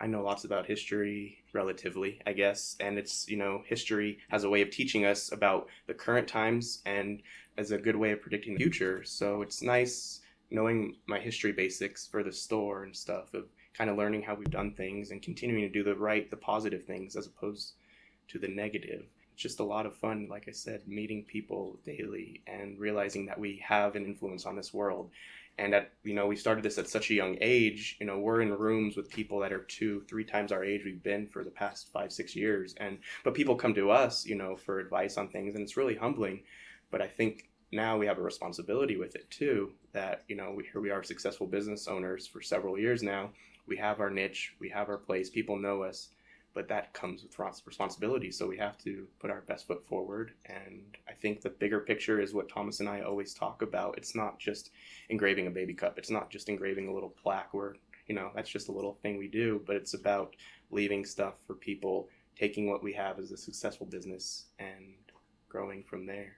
I 0.00 0.06
know 0.06 0.22
lots 0.22 0.44
about 0.44 0.66
history 0.66 1.38
relatively, 1.52 2.20
I 2.26 2.32
guess. 2.32 2.76
And 2.80 2.98
it's, 2.98 3.28
you 3.28 3.36
know, 3.36 3.62
history 3.66 4.18
has 4.28 4.44
a 4.44 4.50
way 4.50 4.62
of 4.62 4.70
teaching 4.70 5.06
us 5.06 5.32
about 5.32 5.68
the 5.86 5.94
current 5.94 6.28
times 6.28 6.82
and 6.84 7.22
as 7.56 7.70
a 7.70 7.78
good 7.78 7.96
way 7.96 8.12
of 8.12 8.20
predicting 8.20 8.54
the 8.54 8.64
future. 8.64 9.02
So 9.04 9.42
it's 9.42 9.62
nice 9.62 10.20
knowing 10.50 10.96
my 11.06 11.18
history 11.18 11.52
basics 11.52 12.06
for 12.06 12.22
the 12.22 12.32
store 12.32 12.84
and 12.84 12.94
stuff 12.94 13.32
of 13.34 13.44
kind 13.76 13.90
of 13.90 13.96
learning 13.96 14.22
how 14.22 14.34
we've 14.34 14.50
done 14.50 14.72
things 14.72 15.10
and 15.10 15.22
continuing 15.22 15.62
to 15.62 15.68
do 15.68 15.84
the 15.84 15.94
right, 15.94 16.30
the 16.30 16.36
positive 16.36 16.84
things 16.84 17.16
as 17.16 17.26
opposed 17.26 17.74
to 18.28 18.38
the 18.38 18.48
negative. 18.48 19.04
It's 19.32 19.42
just 19.42 19.60
a 19.60 19.64
lot 19.64 19.86
of 19.86 19.94
fun, 19.94 20.28
like 20.30 20.48
I 20.48 20.52
said, 20.52 20.88
meeting 20.88 21.24
people 21.24 21.78
daily 21.84 22.42
and 22.46 22.78
realizing 22.78 23.26
that 23.26 23.38
we 23.38 23.62
have 23.62 23.94
an 23.94 24.06
influence 24.06 24.46
on 24.46 24.56
this 24.56 24.72
world. 24.72 25.10
And 25.58 25.74
at 25.74 25.92
you 26.04 26.14
know, 26.14 26.26
we 26.26 26.36
started 26.36 26.64
this 26.64 26.78
at 26.78 26.88
such 26.88 27.10
a 27.10 27.14
young 27.14 27.36
age. 27.40 27.96
You 28.00 28.06
know, 28.06 28.18
we're 28.18 28.42
in 28.42 28.52
rooms 28.52 28.96
with 28.96 29.10
people 29.10 29.38
that 29.40 29.52
are 29.52 29.64
two, 29.64 30.02
three 30.08 30.24
times 30.24 30.52
our 30.52 30.64
age 30.64 30.82
we've 30.84 31.02
been 31.02 31.26
for 31.26 31.44
the 31.44 31.50
past 31.50 31.90
five, 31.92 32.12
six 32.12 32.36
years. 32.36 32.74
And 32.78 32.98
but 33.24 33.34
people 33.34 33.56
come 33.56 33.74
to 33.74 33.90
us, 33.90 34.26
you 34.26 34.34
know, 34.36 34.56
for 34.56 34.80
advice 34.80 35.16
on 35.16 35.28
things, 35.28 35.54
and 35.54 35.62
it's 35.62 35.76
really 35.76 35.94
humbling. 35.94 36.42
But 36.90 37.00
I 37.00 37.08
think 37.08 37.48
now 37.72 37.96
we 37.96 38.06
have 38.06 38.18
a 38.18 38.22
responsibility 38.22 38.96
with 38.96 39.16
it 39.16 39.30
too. 39.30 39.72
That 39.92 40.24
you 40.28 40.36
know, 40.36 40.52
we, 40.54 40.64
here 40.64 40.80
we 40.80 40.90
are, 40.90 41.02
successful 41.02 41.46
business 41.46 41.88
owners 41.88 42.26
for 42.26 42.42
several 42.42 42.78
years 42.78 43.02
now. 43.02 43.30
We 43.66 43.76
have 43.76 44.00
our 44.00 44.10
niche, 44.10 44.54
we 44.60 44.68
have 44.70 44.88
our 44.88 44.98
place. 44.98 45.30
People 45.30 45.56
know 45.56 45.82
us, 45.82 46.10
but 46.54 46.68
that 46.68 46.92
comes 46.94 47.22
with 47.22 47.38
responsibility. 47.66 48.30
So 48.30 48.46
we 48.46 48.56
have 48.58 48.78
to 48.78 49.06
put 49.18 49.30
our 49.30 49.42
best 49.42 49.66
foot 49.66 49.86
forward. 49.86 50.32
And 50.46 50.82
I 51.08 51.12
think 51.12 51.40
the 51.40 51.50
bigger 51.50 51.80
picture 51.80 52.20
is 52.20 52.32
what 52.32 52.48
Thomas 52.48 52.80
and 52.80 52.88
I 52.88 53.02
always 53.02 53.34
talk 53.34 53.62
about. 53.62 53.98
It's 53.98 54.14
not 54.14 54.38
just 54.38 54.70
engraving 55.08 55.46
a 55.46 55.50
baby 55.50 55.74
cup. 55.74 55.98
It's 55.98 56.10
not 56.10 56.30
just 56.30 56.48
engraving 56.48 56.88
a 56.88 56.94
little 56.94 57.14
plaque 57.22 57.52
where 57.52 57.76
you 58.06 58.14
know 58.14 58.30
that's 58.34 58.50
just 58.50 58.68
a 58.68 58.72
little 58.72 58.94
thing 59.02 59.18
we 59.18 59.28
do. 59.28 59.60
But 59.66 59.76
it's 59.76 59.94
about 59.94 60.34
leaving 60.70 61.04
stuff 61.04 61.34
for 61.46 61.54
people, 61.54 62.08
taking 62.38 62.70
what 62.70 62.82
we 62.82 62.92
have 62.94 63.18
as 63.18 63.32
a 63.32 63.36
successful 63.36 63.86
business 63.86 64.46
and 64.58 64.94
growing 65.48 65.82
from 65.82 66.06
there. 66.06 66.36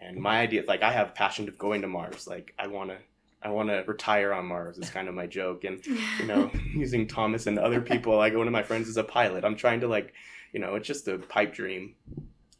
And 0.00 0.16
my 0.16 0.40
idea, 0.40 0.64
like 0.66 0.82
I 0.82 0.92
have 0.92 1.14
passion 1.14 1.48
of 1.48 1.58
going 1.58 1.82
to 1.82 1.88
Mars. 1.88 2.26
Like 2.26 2.54
I 2.58 2.66
want 2.66 2.90
to, 2.90 2.96
I 3.42 3.48
want 3.48 3.70
to 3.70 3.84
retire 3.86 4.32
on 4.32 4.46
Mars. 4.46 4.78
Is 4.78 4.90
kind 4.90 5.08
of 5.08 5.14
my 5.14 5.26
joke. 5.26 5.64
And 5.64 5.84
you 6.18 6.26
know, 6.26 6.50
using 6.74 7.06
Thomas 7.06 7.46
and 7.46 7.58
other 7.58 7.80
people, 7.80 8.16
like 8.16 8.34
one 8.34 8.46
of 8.46 8.52
my 8.52 8.62
friends 8.62 8.88
is 8.88 8.96
a 8.96 9.04
pilot. 9.04 9.44
I'm 9.44 9.56
trying 9.56 9.80
to 9.80 9.88
like, 9.88 10.12
you 10.52 10.60
know, 10.60 10.74
it's 10.74 10.86
just 10.86 11.08
a 11.08 11.18
pipe 11.18 11.54
dream. 11.54 11.94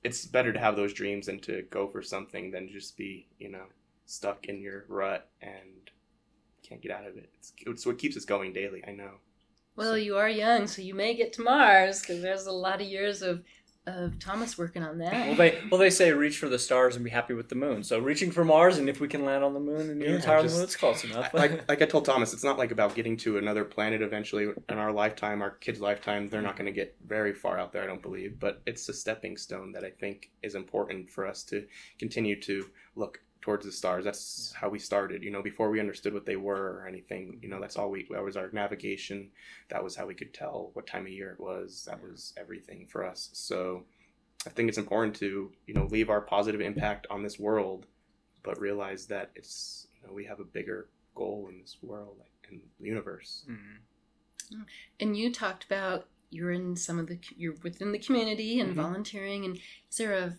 It's 0.02 0.24
better 0.24 0.52
to 0.52 0.58
have 0.58 0.76
those 0.76 0.94
dreams 0.94 1.28
and 1.28 1.42
to 1.42 1.62
go 1.70 1.86
for 1.88 2.02
something 2.02 2.50
than 2.50 2.70
just 2.70 2.96
be, 2.96 3.26
you 3.38 3.50
know, 3.50 3.64
stuck 4.06 4.46
in 4.46 4.62
your 4.62 4.86
rut 4.88 5.28
and 5.42 5.90
can't 6.66 6.80
get 6.80 6.90
out 6.90 7.06
of 7.06 7.16
it. 7.16 7.30
It's, 7.38 7.52
it's 7.66 7.86
what 7.86 7.98
keeps 7.98 8.16
us 8.16 8.24
going 8.24 8.52
daily. 8.52 8.82
I 8.86 8.92
know. 8.92 9.12
Well, 9.76 9.96
you 9.96 10.16
are 10.16 10.28
young, 10.28 10.66
so 10.66 10.82
you 10.82 10.94
may 10.94 11.14
get 11.14 11.32
to 11.34 11.42
Mars 11.42 12.00
because 12.00 12.20
there's 12.20 12.46
a 12.46 12.52
lot 12.52 12.80
of 12.80 12.86
years 12.86 13.22
of 13.22 13.42
of 13.98 14.18
Thomas 14.18 14.56
working 14.58 14.82
on 14.82 14.98
that. 14.98 15.12
Well, 15.12 15.34
they 15.36 15.58
well 15.70 15.78
they 15.80 15.90
say 15.90 16.12
reach 16.12 16.38
for 16.38 16.48
the 16.48 16.58
stars 16.58 16.96
and 16.96 17.04
be 17.04 17.10
happy 17.10 17.34
with 17.34 17.48
the 17.48 17.54
moon. 17.54 17.82
So 17.82 17.98
reaching 17.98 18.30
for 18.30 18.44
Mars, 18.44 18.78
and 18.78 18.88
if 18.88 19.00
we 19.00 19.08
can 19.08 19.24
land 19.24 19.42
on 19.44 19.54
the 19.54 19.60
moon 19.60 19.90
and 19.90 20.00
Yeah, 20.02 20.12
retire 20.12 20.38
on 20.38 20.42
the 20.42 20.48
just- 20.48 20.56
moon, 20.56 20.64
it's 20.64 20.76
close 20.76 21.04
enough. 21.04 21.32
like 21.34 21.68
like 21.68 21.82
I 21.82 21.86
told 21.86 22.04
Thomas, 22.04 22.32
it's 22.32 22.44
not 22.44 22.58
like 22.58 22.70
about 22.70 22.94
getting 22.94 23.16
to 23.18 23.38
another 23.38 23.64
planet 23.64 24.02
eventually 24.02 24.48
in 24.68 24.78
our 24.78 24.92
lifetime, 24.92 25.42
our 25.42 25.50
kids' 25.50 25.80
lifetime. 25.80 26.28
They're 26.28 26.42
not 26.42 26.56
going 26.56 26.66
to 26.66 26.72
get 26.72 26.96
very 27.06 27.32
far 27.34 27.58
out 27.58 27.72
there, 27.72 27.82
I 27.82 27.86
don't 27.86 28.02
believe. 28.02 28.38
But 28.38 28.62
it's 28.66 28.88
a 28.88 28.92
stepping 28.92 29.36
stone 29.36 29.72
that 29.72 29.84
I 29.84 29.90
think 29.90 30.30
is 30.42 30.54
important 30.54 31.10
for 31.10 31.26
us 31.26 31.42
to 31.44 31.66
continue 31.98 32.40
to 32.42 32.66
look 32.96 33.20
towards 33.40 33.64
the 33.64 33.72
stars. 33.72 34.04
That's 34.04 34.52
how 34.52 34.68
we 34.68 34.78
started. 34.78 35.22
You 35.22 35.30
know, 35.30 35.42
before 35.42 35.70
we 35.70 35.80
understood 35.80 36.14
what 36.14 36.26
they 36.26 36.36
were 36.36 36.80
or 36.80 36.86
anything. 36.86 37.38
You 37.42 37.48
know, 37.48 37.60
that's 37.60 37.76
all 37.76 37.90
we. 37.90 38.06
That 38.10 38.22
was 38.22 38.36
our 38.36 38.50
navigation. 38.52 39.30
That 39.68 39.82
was 39.82 39.96
how 39.96 40.06
we 40.06 40.14
could 40.14 40.34
tell 40.34 40.70
what 40.74 40.86
time 40.86 41.06
of 41.06 41.12
year 41.12 41.32
it 41.32 41.40
was. 41.40 41.84
That 41.86 42.02
was 42.02 42.34
everything 42.36 42.86
for 42.86 43.04
us. 43.04 43.30
So. 43.32 43.84
I 44.46 44.48
think 44.48 44.70
it's 44.70 44.78
important 44.78 45.14
to, 45.16 45.52
you 45.66 45.74
know, 45.74 45.84
leave 45.84 46.08
our 46.08 46.22
positive 46.22 46.62
impact 46.62 47.06
on 47.10 47.22
this 47.22 47.38
world, 47.38 47.84
but 48.42 48.58
realize 48.58 49.04
that 49.08 49.30
it's, 49.34 49.86
you 49.94 50.06
know, 50.08 50.14
we 50.14 50.24
have 50.24 50.40
a 50.40 50.44
bigger 50.44 50.88
goal 51.14 51.50
in 51.52 51.60
this 51.60 51.76
world 51.82 52.16
and 52.48 52.62
the 52.78 52.86
universe. 52.86 53.44
Mhm. 53.46 54.64
And 54.98 55.14
you 55.14 55.30
talked 55.30 55.64
about 55.66 56.08
you're 56.30 56.52
in 56.52 56.74
some 56.74 56.98
of 56.98 57.06
the 57.06 57.18
you're 57.36 57.56
within 57.62 57.92
the 57.92 57.98
community 57.98 58.60
and 58.60 58.70
Mhm. 58.70 58.76
volunteering. 58.76 59.44
And 59.44 59.56
is 59.90 59.98
there 59.98 60.14
a 60.14 60.38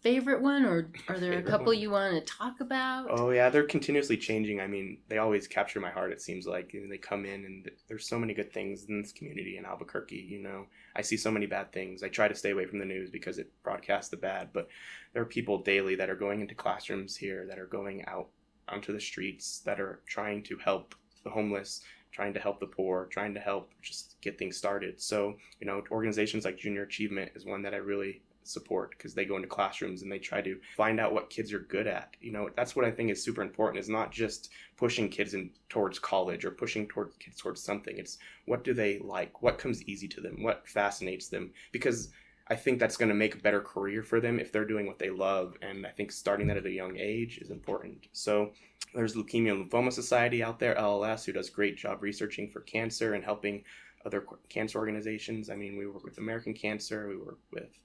favorite 0.00 0.40
one, 0.40 0.64
or 0.64 0.90
are 1.08 1.18
there 1.18 1.38
a 1.38 1.42
couple 1.42 1.66
one? 1.66 1.78
you 1.78 1.90
want 1.90 2.14
to 2.14 2.32
talk 2.32 2.60
about? 2.60 3.06
Oh 3.10 3.30
yeah, 3.30 3.50
they're 3.50 3.64
continuously 3.64 4.16
changing. 4.16 4.60
I 4.60 4.66
mean, 4.66 4.98
they 5.08 5.18
always 5.18 5.46
capture 5.46 5.80
my 5.80 5.90
heart. 5.90 6.12
It 6.12 6.20
seems 6.20 6.46
like 6.46 6.70
and 6.74 6.90
they 6.90 6.98
come 6.98 7.24
in, 7.24 7.44
and 7.44 7.70
there's 7.88 8.06
so 8.06 8.18
many 8.18 8.34
good 8.34 8.52
things 8.52 8.84
in 8.88 9.02
this 9.02 9.12
community 9.12 9.56
in 9.58 9.64
Albuquerque. 9.64 10.16
You 10.16 10.42
know, 10.42 10.66
I 10.96 11.02
see 11.02 11.16
so 11.16 11.30
many 11.30 11.46
bad 11.46 11.72
things. 11.72 12.02
I 12.02 12.08
try 12.08 12.28
to 12.28 12.34
stay 12.34 12.50
away 12.50 12.66
from 12.66 12.78
the 12.78 12.84
news 12.84 13.10
because 13.10 13.38
it 13.38 13.50
broadcasts 13.62 14.10
the 14.10 14.16
bad. 14.16 14.50
But 14.52 14.68
there 15.12 15.22
are 15.22 15.26
people 15.26 15.62
daily 15.62 15.94
that 15.96 16.10
are 16.10 16.16
going 16.16 16.40
into 16.40 16.54
classrooms 16.54 17.16
here, 17.16 17.46
that 17.46 17.58
are 17.58 17.66
going 17.66 18.04
out 18.06 18.28
onto 18.68 18.92
the 18.92 19.00
streets, 19.00 19.60
that 19.60 19.80
are 19.80 20.00
trying 20.06 20.42
to 20.44 20.56
help 20.58 20.94
the 21.24 21.30
homeless, 21.30 21.82
trying 22.12 22.34
to 22.34 22.40
help 22.40 22.60
the 22.60 22.66
poor, 22.66 23.06
trying 23.06 23.34
to 23.34 23.40
help 23.40 23.70
just 23.82 24.16
get 24.20 24.38
things 24.38 24.56
started. 24.56 25.00
So 25.00 25.34
you 25.60 25.66
know, 25.66 25.82
organizations 25.90 26.44
like 26.44 26.56
Junior 26.56 26.82
Achievement 26.82 27.32
is 27.34 27.44
one 27.44 27.62
that 27.62 27.74
I 27.74 27.78
really 27.78 28.22
support 28.48 28.90
because 28.90 29.14
they 29.14 29.24
go 29.24 29.36
into 29.36 29.48
classrooms 29.48 30.02
and 30.02 30.10
they 30.10 30.18
try 30.18 30.40
to 30.40 30.58
find 30.76 30.98
out 30.98 31.12
what 31.12 31.30
kids 31.30 31.52
are 31.52 31.60
good 31.60 31.86
at. 31.86 32.16
You 32.20 32.32
know, 32.32 32.50
that's 32.56 32.74
what 32.74 32.84
I 32.84 32.90
think 32.90 33.10
is 33.10 33.22
super 33.22 33.42
important 33.42 33.82
is 33.82 33.88
not 33.88 34.10
just 34.10 34.50
pushing 34.76 35.08
kids 35.08 35.34
in 35.34 35.50
towards 35.68 35.98
college 35.98 36.44
or 36.44 36.50
pushing 36.50 36.86
towards 36.86 37.16
kids 37.16 37.40
towards 37.40 37.62
something. 37.62 37.96
It's 37.98 38.18
what 38.46 38.64
do 38.64 38.74
they 38.74 38.98
like? 38.98 39.42
What 39.42 39.58
comes 39.58 39.82
easy 39.84 40.08
to 40.08 40.20
them? 40.20 40.42
What 40.42 40.68
fascinates 40.68 41.28
them? 41.28 41.52
Because 41.72 42.10
I 42.50 42.54
think 42.54 42.78
that's 42.78 42.96
going 42.96 43.10
to 43.10 43.14
make 43.14 43.34
a 43.34 43.38
better 43.42 43.60
career 43.60 44.02
for 44.02 44.20
them 44.20 44.38
if 44.40 44.52
they're 44.52 44.64
doing 44.64 44.86
what 44.86 44.98
they 44.98 45.10
love. 45.10 45.54
And 45.60 45.86
I 45.86 45.90
think 45.90 46.10
starting 46.10 46.46
that 46.48 46.56
at 46.56 46.66
a 46.66 46.70
young 46.70 46.96
age 46.96 47.38
is 47.38 47.50
important. 47.50 48.06
So 48.12 48.52
there's 48.94 49.14
Leukemia 49.14 49.52
and 49.52 49.70
Lymphoma 49.70 49.92
Society 49.92 50.42
out 50.42 50.58
there, 50.58 50.74
LLS, 50.74 51.26
who 51.26 51.32
does 51.32 51.50
great 51.50 51.76
job 51.76 52.02
researching 52.02 52.48
for 52.48 52.60
cancer 52.60 53.14
and 53.14 53.22
helping 53.22 53.64
other 54.06 54.24
cancer 54.48 54.78
organizations. 54.78 55.50
I 55.50 55.56
mean, 55.56 55.76
we 55.76 55.86
work 55.86 56.04
with 56.04 56.18
American 56.18 56.54
Cancer, 56.54 57.08
we 57.08 57.16
work 57.16 57.38
with 57.52 57.78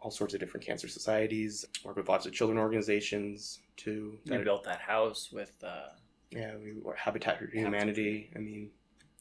all 0.00 0.10
sorts 0.10 0.34
of 0.34 0.40
different 0.40 0.64
cancer 0.64 0.88
societies, 0.88 1.64
work 1.84 1.96
with 1.96 2.08
lots 2.08 2.26
of 2.26 2.32
children 2.32 2.58
organizations 2.58 3.60
too. 3.76 4.18
We 4.26 4.36
that- 4.36 4.44
built 4.44 4.64
that 4.64 4.80
house 4.80 5.30
with. 5.32 5.52
Uh, 5.62 5.88
yeah, 6.30 6.52
we 6.62 6.74
were 6.82 6.94
Habitat 6.94 7.38
for 7.38 7.46
Humanity. 7.46 8.30
I 8.36 8.38
mean, 8.38 8.70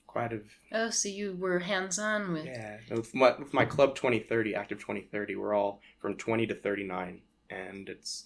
quite 0.07 0.33
a 0.33 0.41
Oh, 0.73 0.89
so 0.89 1.07
you 1.07 1.35
were 1.39 1.59
hands 1.59 1.97
on 1.99 2.33
with. 2.33 2.45
yeah. 2.45 2.77
With 2.91 3.15
my, 3.15 3.33
with 3.39 3.53
my 3.53 3.63
club 3.65 3.95
2030, 3.95 4.55
active 4.55 4.79
2030, 4.79 5.35
we're 5.37 5.53
all 5.53 5.79
from 5.99 6.15
20 6.15 6.47
to 6.47 6.55
39, 6.55 7.21
and 7.49 7.87
it's 7.87 8.25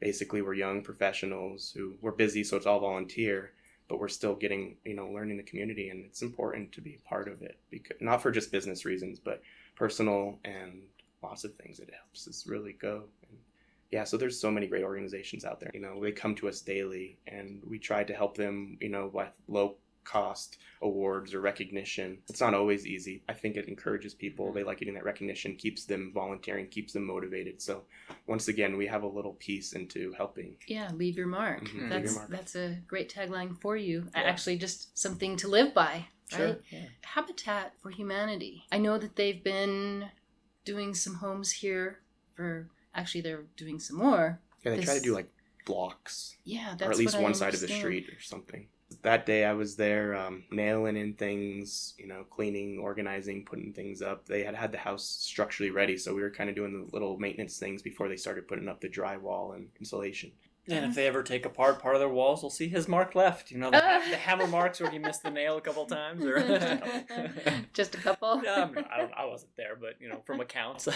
basically 0.00 0.42
we're 0.42 0.52
young 0.54 0.82
professionals 0.82 1.72
who 1.74 1.94
we're 2.02 2.12
busy, 2.12 2.44
so 2.44 2.56
it's 2.58 2.66
all 2.66 2.80
volunteer, 2.80 3.52
but 3.88 3.98
we're 3.98 4.08
still 4.08 4.34
getting 4.34 4.76
you 4.84 4.94
know 4.94 5.08
learning 5.08 5.38
the 5.38 5.42
community, 5.42 5.88
and 5.88 6.04
it's 6.04 6.20
important 6.22 6.72
to 6.72 6.80
be 6.82 6.94
a 7.02 7.08
part 7.08 7.26
of 7.26 7.40
it 7.42 7.58
because 7.70 7.96
not 8.02 8.20
for 8.22 8.30
just 8.30 8.52
business 8.52 8.84
reasons, 8.84 9.18
but 9.18 9.42
personal 9.76 10.38
and 10.44 10.82
lots 11.22 11.44
of 11.44 11.54
things. 11.54 11.80
It 11.80 11.90
helps 11.92 12.26
us 12.28 12.46
really 12.46 12.72
go. 12.72 13.04
And, 13.28 13.38
yeah, 13.90 14.04
so 14.04 14.16
there's 14.16 14.40
so 14.40 14.50
many 14.50 14.66
great 14.68 14.84
organizations 14.84 15.44
out 15.44 15.58
there. 15.60 15.70
You 15.74 15.80
know, 15.80 16.00
they 16.00 16.12
come 16.12 16.34
to 16.36 16.48
us 16.48 16.60
daily, 16.60 17.18
and 17.26 17.60
we 17.68 17.78
try 17.78 18.04
to 18.04 18.14
help 18.14 18.36
them. 18.36 18.78
You 18.80 18.88
know, 18.88 19.10
with 19.12 19.28
low 19.48 19.76
cost 20.02 20.56
awards 20.80 21.34
or 21.34 21.40
recognition. 21.40 22.18
It's 22.28 22.40
not 22.40 22.54
always 22.54 22.86
easy. 22.86 23.22
I 23.28 23.34
think 23.34 23.56
it 23.56 23.68
encourages 23.68 24.14
people. 24.14 24.50
They 24.50 24.64
like 24.64 24.78
getting 24.78 24.94
that 24.94 25.04
recognition, 25.04 25.56
keeps 25.56 25.84
them 25.84 26.10
volunteering, 26.14 26.68
keeps 26.68 26.94
them 26.94 27.04
motivated. 27.06 27.60
So 27.60 27.82
once 28.26 28.48
again, 28.48 28.76
we 28.78 28.86
have 28.86 29.02
a 29.02 29.06
little 29.06 29.34
piece 29.34 29.74
into 29.74 30.12
helping. 30.16 30.56
Yeah, 30.66 30.90
leave 30.94 31.16
your 31.18 31.26
mark. 31.26 31.64
Mhm, 31.64 31.80
leave 31.82 31.90
That's 31.90 32.04
your 32.12 32.20
mark. 32.20 32.30
that's 32.30 32.56
a 32.56 32.78
great 32.88 33.12
tagline 33.12 33.60
for 33.60 33.76
you. 33.76 34.06
Yeah. 34.14 34.22
Actually, 34.22 34.56
just 34.56 34.96
something 34.98 35.36
to 35.36 35.48
live 35.48 35.74
by, 35.74 36.06
right? 36.32 36.58
yeah. 36.70 36.86
Habitat 37.02 37.74
for 37.80 37.90
Humanity. 37.90 38.64
I 38.72 38.78
know 38.78 38.96
that 38.98 39.16
they've 39.16 39.44
been 39.44 40.06
doing 40.64 40.94
some 40.94 41.16
homes 41.16 41.50
here 41.52 42.00
for. 42.34 42.68
Actually, 42.94 43.20
they're 43.20 43.44
doing 43.56 43.78
some 43.78 43.98
more. 43.98 44.40
Yeah, 44.64 44.74
they 44.74 44.82
try 44.82 44.94
to 44.94 45.00
do 45.00 45.14
like 45.14 45.30
blocks 45.64 46.36
Yeah, 46.44 46.74
that's 46.76 46.88
or 46.88 46.92
at 46.92 46.98
least 46.98 47.18
one 47.20 47.34
side 47.34 47.54
of 47.54 47.60
the 47.60 47.68
street 47.68 48.08
or 48.08 48.20
something. 48.20 48.66
That 49.02 49.24
day 49.24 49.44
I 49.44 49.52
was 49.52 49.76
there 49.76 50.16
um, 50.16 50.42
nailing 50.50 50.96
in 50.96 51.14
things, 51.14 51.94
you 51.96 52.08
know, 52.08 52.24
cleaning, 52.28 52.78
organizing, 52.80 53.44
putting 53.44 53.72
things 53.72 54.02
up. 54.02 54.26
They 54.26 54.42
had 54.42 54.56
had 54.56 54.72
the 54.72 54.78
house 54.78 55.04
structurally 55.04 55.70
ready, 55.70 55.96
so 55.96 56.12
we 56.12 56.22
were 56.22 56.30
kind 56.30 56.50
of 56.50 56.56
doing 56.56 56.72
the 56.72 56.92
little 56.92 57.16
maintenance 57.18 57.56
things 57.58 57.82
before 57.82 58.08
they 58.08 58.16
started 58.16 58.48
putting 58.48 58.68
up 58.68 58.80
the 58.80 58.88
drywall 58.88 59.54
and 59.54 59.68
insulation. 59.78 60.32
And 60.68 60.84
if 60.84 60.94
they 60.94 61.06
ever 61.06 61.22
take 61.22 61.46
apart 61.46 61.80
part 61.80 61.96
of 61.96 62.00
their 62.00 62.08
walls, 62.08 62.42
they'll 62.42 62.50
see 62.50 62.68
his 62.68 62.86
mark 62.86 63.14
left. 63.14 63.50
You 63.50 63.58
know, 63.58 63.70
the, 63.70 63.78
the 64.10 64.16
hammer 64.16 64.46
marks 64.46 64.80
where 64.80 64.90
he 64.90 64.98
missed 64.98 65.22
the 65.22 65.30
nail 65.30 65.56
a 65.56 65.60
couple 65.60 65.84
times. 65.86 66.24
Or 66.24 66.38
Just 67.72 67.94
a 67.94 67.98
couple. 67.98 68.28
um, 68.48 68.76
I, 68.90 68.98
don't, 68.98 69.12
I 69.16 69.24
wasn't 69.26 69.56
there, 69.56 69.76
but 69.80 70.00
you 70.00 70.08
know, 70.08 70.20
from 70.24 70.40
accounts. 70.40 70.88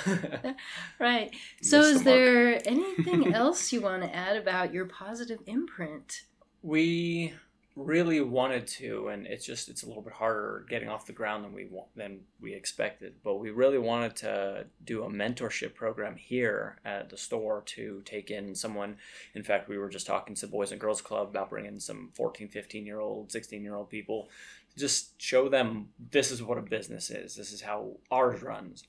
Right. 1.01 1.35
So, 1.63 1.79
Missed 1.79 1.91
the 1.91 1.97
is 1.97 2.03
there 2.05 2.63
anything 2.67 3.35
else 3.35 3.73
you 3.73 3.81
want 3.81 4.03
to 4.03 4.15
add 4.15 4.37
about 4.37 4.73
your 4.73 4.85
positive 4.87 5.41
imprint? 5.47 6.23
we 6.65 7.35
really 7.77 8.21
wanted 8.21 8.67
to, 8.67 9.09
and 9.09 9.27
it's 9.27 9.45
just 9.45 9.69
it's 9.69 9.83
a 9.83 9.87
little 9.87 10.03
bit 10.03 10.13
harder 10.13 10.65
getting 10.69 10.89
off 10.89 11.07
the 11.07 11.13
ground 11.13 11.45
than 11.45 11.53
we 11.53 11.67
want, 11.67 11.89
than 11.97 12.21
we 12.41 12.55
expected. 12.55 13.15
But 13.25 13.37
we 13.37 13.51
really 13.51 13.79
wanted 13.79 14.15
to 14.17 14.67
do 14.85 15.03
a 15.03 15.11
mentorship 15.11 15.75
program 15.75 16.17
here 16.17 16.79
at 16.85 17.11
the 17.11 17.17
store 17.17 17.63
to 17.67 18.03
take 18.05 18.31
in 18.31 18.55
someone. 18.55 18.97
In 19.35 19.43
fact, 19.43 19.69
we 19.69 19.79
were 19.79 19.89
just 19.89 20.07
talking 20.07 20.37
to 20.37 20.47
Boys 20.47 20.71
and 20.71 20.81
Girls 20.81 21.03
Club 21.03 21.29
about 21.29 21.51
bringing 21.51 21.81
some 21.81 22.11
14, 22.15 22.49
15 22.49 22.87
year 22.87 23.01
old, 23.01 23.33
16 23.33 23.63
year 23.63 23.75
old 23.75 23.91
people. 23.91 24.29
Just 24.77 25.21
show 25.21 25.49
them 25.49 25.89
this 26.11 26.31
is 26.31 26.43
what 26.43 26.59
a 26.59 26.63
business 26.63 27.11
is. 27.11 27.35
This 27.37 27.53
is 27.53 27.61
how 27.61 27.97
ours 28.11 28.43
runs. 28.43 28.85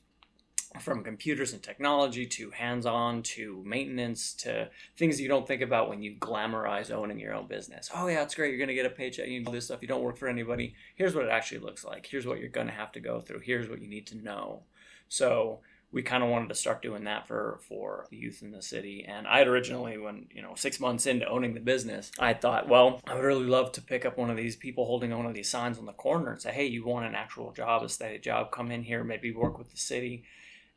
From 0.80 1.04
computers 1.04 1.54
and 1.54 1.62
technology 1.62 2.26
to 2.26 2.52
hands 2.52 2.86
on 2.86 3.24
to 3.24 3.64
maintenance 3.66 4.34
to 4.36 4.70
things 4.98 5.20
you 5.20 5.28
don't 5.28 5.48
think 5.48 5.62
about 5.62 5.90
when 5.90 6.02
you 6.02 6.16
glamorize 6.16 6.92
owning 6.92 7.20
your 7.20 7.34
own 7.34 7.48
business. 7.48 7.90
Oh 7.94 8.08
yeah, 8.08 8.24
it's 8.24 8.36
great. 8.36 8.52
You're 8.52 8.60
gonna 8.60 8.74
get 8.74 8.86
a 8.86 8.90
paycheck. 8.90 9.28
You 9.28 9.44
do 9.44 9.52
this 9.52 9.66
stuff. 9.66 9.82
You 9.82 9.88
don't 9.88 10.04
work 10.04 10.18
for 10.18 10.28
anybody. 10.28 10.76
Here's 10.96 11.16
what 11.16 11.26
it 11.26 11.32
actually 11.32 11.62
looks 11.62 11.84
like. 11.84 12.06
Here's 12.06 12.26
what 12.26 12.40
you're 12.40 12.50
gonna 12.50 12.72
have 12.72 12.92
to 12.94 13.00
go 13.00 13.20
through. 13.20 13.40
Here's 13.40 13.70
what 13.70 13.82
you 13.82 13.88
need 13.88 14.08
to 14.08 14.18
know. 14.18 14.64
So 15.08 15.62
we 15.92 16.02
kind 16.02 16.24
of 16.24 16.30
wanted 16.30 16.50
to 16.50 16.56
start 16.56 16.82
doing 16.82 17.06
that 17.06 17.26
for 17.26 17.60
for 17.68 18.06
the 18.10 18.18
youth 18.18 18.42
in 18.42 18.52
the 18.52 18.62
city. 18.62 19.06
And 19.08 19.26
I 19.28 19.38
had 19.40 19.48
originally, 19.48 19.98
when 19.98 20.28
you 20.30 20.42
know, 20.42 20.54
six 20.56 20.80
months 20.80 21.06
into 21.06 21.28
owning 21.28 21.54
the 21.54 21.62
business, 21.62 22.12
I 22.20 22.34
thought, 22.34 22.68
well, 22.68 23.00
I 23.08 23.16
would 23.16 23.24
really 23.24 23.46
love 23.46 23.72
to 23.74 23.82
pick 23.82 24.06
up 24.06 24.18
one 24.18 24.30
of 24.30 24.36
these 24.36 24.58
people 24.58 24.86
holding 24.86 25.16
one 25.16 25.26
of 25.26 25.34
these 25.34 25.50
signs 25.50 25.78
on 25.78 25.86
the 25.86 25.94
corner 25.94 26.32
and 26.32 26.42
say, 26.42 26.52
hey, 26.52 26.66
you 26.66 26.86
want 26.86 27.06
an 27.06 27.16
actual 27.16 27.54
job, 27.54 27.82
a 27.82 27.88
steady 27.88 28.20
job? 28.20 28.52
Come 28.52 28.72
in 28.72 28.84
here, 28.84 29.06
maybe 29.06 29.32
work 29.34 29.58
with 29.58 29.72
the 29.72 29.78
city 29.78 30.26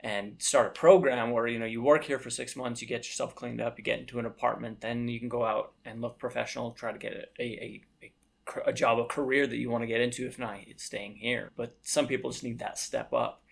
and 0.00 0.34
start 0.38 0.68
a 0.68 0.70
program 0.70 1.32
where 1.32 1.46
you 1.46 1.58
know 1.58 1.66
you 1.66 1.82
work 1.82 2.04
here 2.04 2.18
for 2.18 2.30
six 2.30 2.54
months, 2.54 2.80
you 2.80 2.88
get 2.88 3.06
yourself 3.06 3.34
cleaned 3.34 3.60
up, 3.60 3.78
you 3.78 3.84
get 3.84 3.98
into 3.98 4.18
an 4.18 4.26
apartment, 4.26 4.80
then 4.80 5.08
you 5.08 5.18
can 5.18 5.28
go 5.28 5.44
out 5.44 5.72
and 5.84 6.00
look 6.00 6.18
professional, 6.18 6.70
try 6.72 6.92
to 6.92 6.98
get 6.98 7.32
a 7.38 7.42
a, 7.42 7.82
a, 8.02 8.12
a 8.66 8.72
job, 8.72 8.98
a 8.98 9.04
career 9.04 9.46
that 9.46 9.56
you 9.56 9.70
want 9.70 9.82
to 9.82 9.88
get 9.88 10.00
into. 10.00 10.26
If 10.26 10.38
not, 10.38 10.58
it's 10.66 10.84
staying 10.84 11.16
here. 11.16 11.50
But 11.56 11.76
some 11.82 12.06
people 12.06 12.30
just 12.30 12.44
need 12.44 12.60
that 12.60 12.78
step 12.78 13.12
up, 13.12 13.42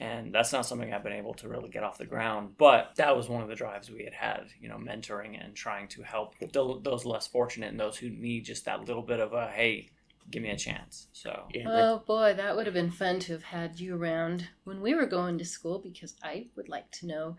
and 0.00 0.34
that's 0.34 0.52
not 0.52 0.64
something 0.64 0.92
I've 0.92 1.04
been 1.04 1.12
able 1.12 1.34
to 1.34 1.48
really 1.48 1.68
get 1.68 1.84
off 1.84 1.98
the 1.98 2.06
ground. 2.06 2.54
But 2.56 2.92
that 2.96 3.14
was 3.14 3.28
one 3.28 3.42
of 3.42 3.48
the 3.48 3.54
drives 3.54 3.90
we 3.90 4.04
had 4.04 4.14
had, 4.14 4.46
you 4.60 4.70
know, 4.70 4.78
mentoring 4.78 5.42
and 5.42 5.54
trying 5.54 5.88
to 5.88 6.02
help 6.02 6.36
those 6.52 7.04
less 7.04 7.26
fortunate 7.26 7.70
and 7.70 7.80
those 7.80 7.98
who 7.98 8.08
need 8.08 8.46
just 8.46 8.64
that 8.64 8.86
little 8.86 9.02
bit 9.02 9.20
of 9.20 9.34
a 9.34 9.48
hey, 9.48 9.90
give 10.30 10.42
me 10.42 10.50
a 10.50 10.56
chance. 10.56 11.08
So 11.12 11.46
Yeah, 11.52 11.64
Oh 11.68 12.02
boy, 12.06 12.34
that 12.34 12.56
would 12.56 12.66
have 12.66 12.74
been 12.74 12.90
fun 12.90 13.18
to 13.20 13.32
have 13.32 13.42
had 13.44 13.80
you 13.80 13.96
around 13.96 14.48
when 14.64 14.80
we 14.80 14.94
were 14.94 15.06
going 15.06 15.38
to 15.38 15.44
school 15.44 15.78
because 15.78 16.14
I 16.22 16.46
would 16.56 16.68
like 16.68 16.90
to 16.92 17.06
know 17.06 17.36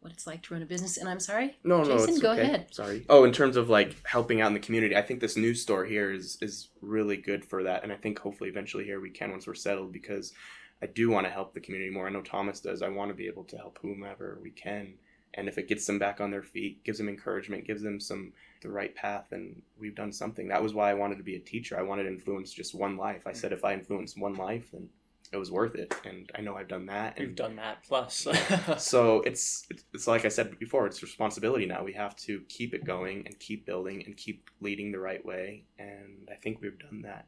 what 0.00 0.12
it's 0.12 0.26
like 0.26 0.42
to 0.42 0.52
run 0.52 0.62
a 0.62 0.66
business. 0.66 0.98
And 0.98 1.08
I'm 1.08 1.18
sorry, 1.18 1.56
No, 1.64 1.82
no, 1.82 1.96
Jason, 1.96 2.10
it's 2.10 2.18
go 2.18 2.32
okay. 2.32 2.42
ahead. 2.42 2.66
Sorry. 2.74 3.06
Oh, 3.08 3.24
in 3.24 3.32
terms 3.32 3.56
of 3.56 3.70
like 3.70 4.06
helping 4.06 4.42
out 4.42 4.48
in 4.48 4.54
the 4.54 4.60
community, 4.60 4.94
I 4.94 5.00
think 5.02 5.20
this 5.20 5.36
news 5.36 5.62
store 5.62 5.86
here 5.86 6.12
is 6.12 6.36
is 6.42 6.68
really 6.82 7.16
good 7.16 7.42
for 7.44 7.62
that, 7.62 7.82
and 7.82 7.92
I 7.92 7.96
think 7.96 8.18
hopefully 8.18 8.50
eventually 8.50 8.84
here 8.84 9.00
we 9.00 9.08
can 9.10 9.30
once 9.30 9.46
we're 9.46 9.54
settled 9.54 9.92
because 9.92 10.34
I 10.82 10.86
do 10.86 11.08
want 11.08 11.26
to 11.26 11.32
help 11.32 11.54
the 11.54 11.60
community 11.60 11.90
more. 11.90 12.06
I 12.06 12.10
know 12.10 12.20
Thomas 12.20 12.60
does. 12.60 12.82
I 12.82 12.90
want 12.90 13.10
to 13.10 13.14
be 13.14 13.26
able 13.26 13.44
to 13.44 13.56
help 13.56 13.78
whomever 13.80 14.38
we 14.42 14.50
can. 14.50 14.94
And 15.34 15.48
if 15.48 15.58
it 15.58 15.68
gets 15.68 15.86
them 15.86 15.98
back 15.98 16.20
on 16.20 16.30
their 16.30 16.42
feet, 16.42 16.84
gives 16.84 16.98
them 16.98 17.08
encouragement, 17.08 17.66
gives 17.66 17.82
them 17.82 18.00
some 18.00 18.32
the 18.62 18.70
right 18.70 18.94
path, 18.94 19.32
and 19.32 19.60
we've 19.78 19.94
done 19.94 20.12
something. 20.12 20.48
That 20.48 20.62
was 20.62 20.74
why 20.74 20.90
I 20.90 20.94
wanted 20.94 21.18
to 21.18 21.24
be 21.24 21.36
a 21.36 21.40
teacher. 21.40 21.78
I 21.78 21.82
wanted 21.82 22.04
to 22.04 22.08
influence 22.08 22.52
just 22.52 22.74
one 22.74 22.96
life. 22.96 23.26
I 23.26 23.32
said 23.32 23.52
if 23.52 23.64
I 23.64 23.74
influence 23.74 24.16
one 24.16 24.34
life, 24.34 24.70
then 24.72 24.88
it 25.32 25.36
was 25.36 25.50
worth 25.50 25.74
it. 25.74 25.94
And 26.04 26.30
I 26.34 26.40
know 26.40 26.56
I've 26.56 26.68
done 26.68 26.86
that. 26.86 27.18
And 27.18 27.26
We've 27.26 27.36
done 27.36 27.56
that 27.56 27.82
plus. 27.86 28.26
so 28.78 29.20
it's, 29.22 29.66
it's 29.68 29.84
it's 29.92 30.06
like 30.06 30.24
I 30.24 30.28
said 30.28 30.58
before, 30.58 30.86
it's 30.86 31.02
responsibility 31.02 31.66
now. 31.66 31.82
We 31.84 31.92
have 31.94 32.16
to 32.16 32.40
keep 32.48 32.72
it 32.72 32.84
going 32.84 33.24
and 33.26 33.38
keep 33.38 33.66
building 33.66 34.02
and 34.06 34.16
keep 34.16 34.48
leading 34.60 34.92
the 34.92 35.00
right 35.00 35.24
way. 35.24 35.64
And 35.78 36.28
I 36.30 36.36
think 36.36 36.60
we've 36.62 36.78
done 36.78 37.02
that. 37.02 37.26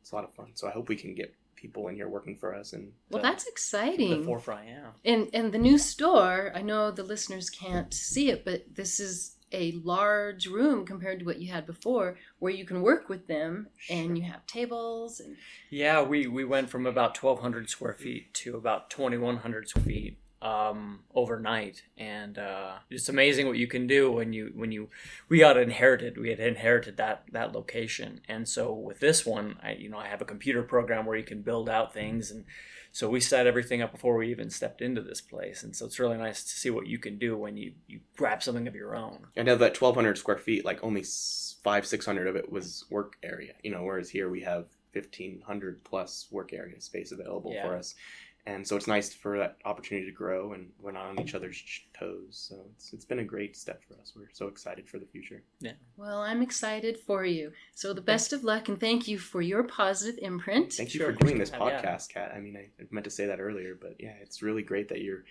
It's 0.00 0.12
a 0.12 0.16
lot 0.16 0.24
of 0.24 0.34
fun. 0.34 0.50
So 0.54 0.68
I 0.68 0.70
hope 0.70 0.88
we 0.88 0.96
can 0.96 1.14
get 1.14 1.34
people 1.64 1.88
in 1.88 1.94
here 1.94 2.08
working 2.08 2.36
for 2.36 2.54
us 2.54 2.74
and 2.74 2.92
Well, 3.10 3.22
The- 3.22 3.28
that's 3.28 3.44
the 3.44 3.50
exciting. 3.50 4.24
forefront, 4.24 4.68
yeah. 4.68 4.90
And 5.04 5.30
and 5.32 5.50
the 5.52 5.58
new 5.58 5.78
store, 5.78 6.52
I 6.54 6.60
know 6.60 6.90
the 6.90 7.02
listeners 7.02 7.48
can't 7.48 7.92
see 7.94 8.28
it, 8.30 8.44
but 8.44 8.74
this 8.74 9.00
is 9.00 9.36
a 9.52 9.70
large 9.72 10.46
room 10.46 10.84
compared 10.84 11.20
to 11.20 11.24
what 11.24 11.38
you 11.40 11.50
had 11.52 11.64
before, 11.64 12.18
where 12.40 12.52
you 12.52 12.64
can 12.66 12.82
work 12.82 13.08
with 13.08 13.28
them, 13.28 13.68
and 13.88 14.18
you 14.18 14.24
have 14.24 14.44
tables 14.46 15.20
and 15.20 15.36
Yeah, 15.70 16.02
we, 16.02 16.26
we 16.26 16.44
went 16.44 16.68
from 16.70 16.84
about 16.86 17.16
1,200 17.16 17.70
square 17.70 17.94
feet 17.94 18.34
to 18.42 18.56
about 18.56 18.90
2,100 18.90 19.68
square 19.68 19.84
feet 19.84 20.18
um, 20.44 21.00
overnight, 21.14 21.84
and 21.96 22.38
uh, 22.38 22.74
it's 22.90 23.08
amazing 23.08 23.46
what 23.46 23.56
you 23.56 23.66
can 23.66 23.86
do 23.86 24.12
when 24.12 24.34
you 24.34 24.52
when 24.54 24.70
you 24.70 24.90
we 25.30 25.38
got 25.38 25.56
inherited. 25.56 26.18
We 26.18 26.28
had 26.28 26.38
inherited 26.38 26.98
that 26.98 27.24
that 27.32 27.52
location, 27.52 28.20
and 28.28 28.46
so 28.46 28.72
with 28.72 29.00
this 29.00 29.24
one, 29.24 29.56
I 29.62 29.72
you 29.72 29.88
know 29.88 29.96
I 29.96 30.08
have 30.08 30.20
a 30.20 30.26
computer 30.26 30.62
program 30.62 31.06
where 31.06 31.16
you 31.16 31.24
can 31.24 31.40
build 31.40 31.70
out 31.70 31.94
things, 31.94 32.30
and 32.30 32.44
so 32.92 33.08
we 33.08 33.20
set 33.20 33.46
everything 33.46 33.80
up 33.80 33.90
before 33.90 34.16
we 34.18 34.30
even 34.30 34.50
stepped 34.50 34.82
into 34.82 35.00
this 35.00 35.22
place, 35.22 35.62
and 35.62 35.74
so 35.74 35.86
it's 35.86 35.98
really 35.98 36.18
nice 36.18 36.42
to 36.42 36.50
see 36.50 36.68
what 36.68 36.86
you 36.86 36.98
can 36.98 37.16
do 37.18 37.38
when 37.38 37.56
you 37.56 37.72
you 37.86 38.00
grab 38.14 38.42
something 38.42 38.68
of 38.68 38.74
your 38.74 38.94
own. 38.94 39.28
And 39.36 39.46
know 39.46 39.56
that 39.56 39.80
1,200 39.80 40.18
square 40.18 40.36
feet, 40.36 40.66
like 40.66 40.84
only 40.84 41.04
five, 41.62 41.86
600 41.86 42.26
of 42.26 42.36
it 42.36 42.52
was 42.52 42.84
work 42.90 43.16
area, 43.22 43.54
you 43.62 43.70
know, 43.70 43.82
whereas 43.82 44.10
here 44.10 44.28
we 44.28 44.42
have 44.42 44.66
1,500 44.92 45.82
plus 45.84 46.26
work 46.30 46.52
area 46.52 46.80
space 46.82 47.12
available 47.12 47.54
for 47.62 47.74
us. 47.74 47.94
And 48.46 48.66
so 48.68 48.76
it's 48.76 48.86
nice 48.86 49.12
for 49.14 49.38
that 49.38 49.56
opportunity 49.64 50.04
to 50.06 50.12
grow 50.12 50.52
and 50.52 50.68
we're 50.78 50.92
not 50.92 51.06
on 51.06 51.18
each 51.20 51.34
other's 51.34 51.62
toes. 51.98 52.46
So 52.48 52.56
it's, 52.74 52.92
it's 52.92 53.04
been 53.06 53.20
a 53.20 53.24
great 53.24 53.56
step 53.56 53.82
for 53.88 53.94
us. 54.00 54.12
We're 54.14 54.28
so 54.34 54.48
excited 54.48 54.86
for 54.86 54.98
the 54.98 55.06
future. 55.06 55.42
Yeah 55.60 55.72
well, 55.96 56.18
I'm 56.20 56.42
excited 56.42 56.98
for 57.06 57.24
you. 57.24 57.52
So 57.74 57.94
the 57.94 58.02
best 58.02 58.32
of 58.34 58.44
luck 58.44 58.68
and 58.68 58.78
thank 58.78 59.08
you 59.08 59.18
for 59.18 59.40
your 59.40 59.62
positive 59.62 60.18
imprint. 60.20 60.72
Thank 60.74 60.92
you 60.92 61.00
Sure. 61.00 61.12
for 61.14 61.24
doing 61.24 61.38
this 61.38 61.50
Yeah, 61.50 61.64
yeah. 61.66 61.82
podcast, 61.82 62.08
Kat. 62.10 62.32
I 62.36 62.40
mean, 62.40 62.56
I 62.56 62.68
I 62.82 62.86
meant 62.90 63.04
to 63.04 63.10
say 63.10 63.26
that 63.26 63.40
earlier, 63.40 63.78
but 63.80 63.94
yeah, 63.98 64.14
it's 64.20 64.42
really 64.42 64.62
great 64.62 64.88
that 64.90 65.00
you're, 65.00 65.24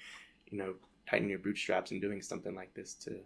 you 0.49 0.57
know, 0.57 0.73
tightening 1.07 1.29
your 1.29 1.39
bootstraps 1.39 1.91
and 1.91 2.01
doing 2.01 2.21
something 2.21 2.55
like 2.55 2.73
this 2.73 2.93
to, 2.95 3.19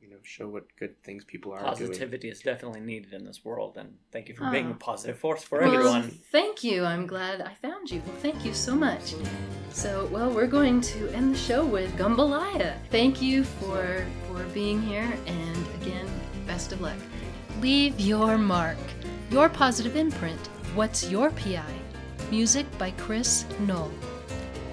you 0.00 0.08
know, 0.10 0.16
show 0.22 0.48
what 0.48 0.64
good 0.78 1.02
things 1.02 1.24
people 1.24 1.52
are 1.52 1.58
doing. 1.58 1.70
Positivity 1.70 2.28
is 2.28 2.40
definitely 2.40 2.80
needed 2.80 3.12
in 3.12 3.24
this 3.24 3.44
world, 3.44 3.76
and 3.76 3.96
thank 4.12 4.28
you 4.28 4.34
for 4.34 4.44
Ah. 4.44 4.50
being 4.52 4.70
a 4.70 4.74
positive 4.74 5.18
force 5.18 5.42
for 5.42 5.58
Well, 5.60 5.72
everyone. 5.74 6.10
Thank 6.30 6.62
you. 6.62 6.84
I'm 6.84 7.06
glad 7.06 7.40
I 7.40 7.54
found 7.54 7.90
you. 7.90 8.00
Well, 8.06 8.16
thank 8.16 8.44
you 8.44 8.54
so 8.54 8.74
much. 8.74 9.14
So, 9.70 10.08
well, 10.12 10.30
we're 10.30 10.46
going 10.46 10.80
to 10.82 11.08
end 11.10 11.34
the 11.34 11.38
show 11.38 11.64
with 11.64 11.94
Gumbalaya. 11.96 12.74
Thank 12.90 13.20
you 13.20 13.44
for 13.44 14.06
for 14.28 14.44
being 14.54 14.80
here, 14.80 15.10
and 15.26 15.66
again, 15.82 16.06
best 16.46 16.72
of 16.72 16.80
luck. 16.80 16.96
Leave 17.60 17.98
your 17.98 18.38
mark, 18.38 18.78
your 19.30 19.48
positive 19.48 19.96
imprint. 19.96 20.38
What's 20.74 21.10
your 21.10 21.30
PI? 21.30 21.74
Music 22.30 22.66
by 22.78 22.92
Chris 22.92 23.44
Knoll. 23.66 23.90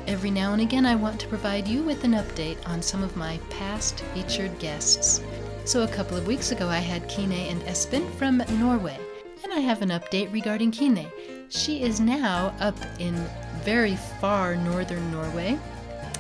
Every 0.08 0.30
now 0.30 0.54
and 0.54 0.62
again, 0.62 0.86
I 0.86 0.96
want 0.96 1.20
to 1.22 1.28
provide 1.28 1.68
you 1.68 1.82
with 1.82 2.04
an 2.04 2.12
update 2.12 2.58
on 2.70 2.80
some 2.80 3.02
of 3.02 3.16
my 3.16 3.40
past 3.50 4.02
featured 4.14 4.58
guests. 4.60 5.22
So, 5.66 5.82
a 5.82 5.88
couple 5.88 6.16
of 6.16 6.28
weeks 6.28 6.52
ago, 6.52 6.68
I 6.68 6.78
had 6.78 7.10
Kine 7.10 7.32
and 7.32 7.60
Espen 7.64 8.08
from 8.14 8.44
Norway, 8.60 9.00
and 9.44 9.52
I 9.52 9.62
have 9.62 9.82
an 9.82 9.90
update 9.90 10.32
regarding 10.32 10.70
Kine. 10.70 11.08
She 11.50 11.82
is 11.82 12.00
now 12.00 12.54
up 12.60 12.78
in 13.00 13.16
very 13.64 13.96
far 14.22 14.56
northern 14.56 15.12
Norway. 15.12 15.58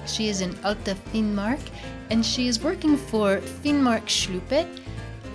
She 0.08 0.30
is 0.30 0.42
in 0.42 0.58
Alta 0.64 0.96
Finnmark, 1.14 1.62
and 2.10 2.26
she 2.26 2.48
is 2.48 2.64
working 2.64 2.98
for 2.98 3.38
Finnmarksløpet, 3.38 4.80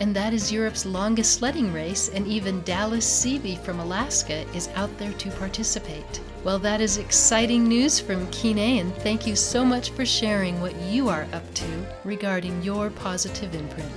and 0.01 0.17
that 0.17 0.33
is 0.33 0.51
Europe's 0.51 0.87
longest 0.87 1.35
sledding 1.35 1.73
race, 1.73 2.09
and 2.09 2.27
even 2.27 2.63
Dallas 2.63 3.07
Seavey 3.07 3.59
from 3.59 3.81
Alaska 3.81 4.47
is 4.55 4.69
out 4.75 4.97
there 4.99 5.13
to 5.13 5.31
participate. 5.33 6.21
Well, 6.43 6.59
that 6.61 6.81
is 6.81 6.97
exciting 6.97 7.69
news 7.69 8.01
from 8.01 8.27
Kine, 8.31 8.81
and 8.81 8.95
thank 8.97 9.27
you 9.27 9.37
so 9.37 9.63
much 9.63 9.91
for 9.91 10.07
sharing 10.07 10.59
what 10.61 10.75
you 10.83 11.11
are 11.11 11.27
up 11.35 11.55
to 11.55 11.87
regarding 12.03 12.63
your 12.63 12.89
positive 12.89 13.55
imprint. 13.55 13.93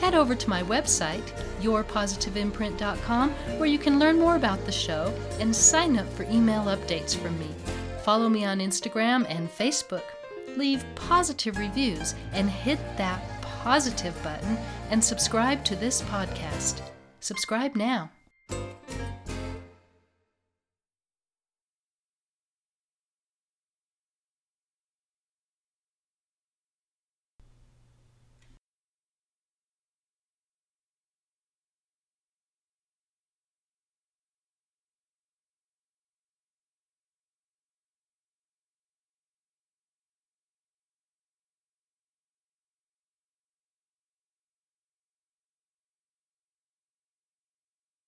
Head 0.00 0.14
over 0.14 0.34
to 0.34 0.50
my 0.50 0.62
website, 0.62 1.26
yourpositiveimprint.com, 1.60 3.30
where 3.58 3.68
you 3.68 3.78
can 3.78 3.98
learn 3.98 4.18
more 4.18 4.36
about 4.36 4.64
the 4.66 4.72
show 4.72 5.12
and 5.40 5.54
sign 5.54 5.98
up 5.98 6.12
for 6.12 6.24
email 6.24 6.64
updates 6.64 7.16
from 7.16 7.38
me. 7.38 7.48
Follow 8.04 8.28
me 8.28 8.44
on 8.44 8.58
Instagram 8.58 9.26
and 9.28 9.50
Facebook. 9.50 10.04
Leave 10.56 10.84
positive 10.94 11.56
reviews 11.56 12.14
and 12.32 12.50
hit 12.50 12.78
that 12.96 13.22
positive 13.62 14.20
button 14.22 14.58
and 14.90 15.02
subscribe 15.02 15.64
to 15.64 15.76
this 15.76 16.02
podcast. 16.02 16.80
Subscribe 17.20 17.76
now. 17.76 18.10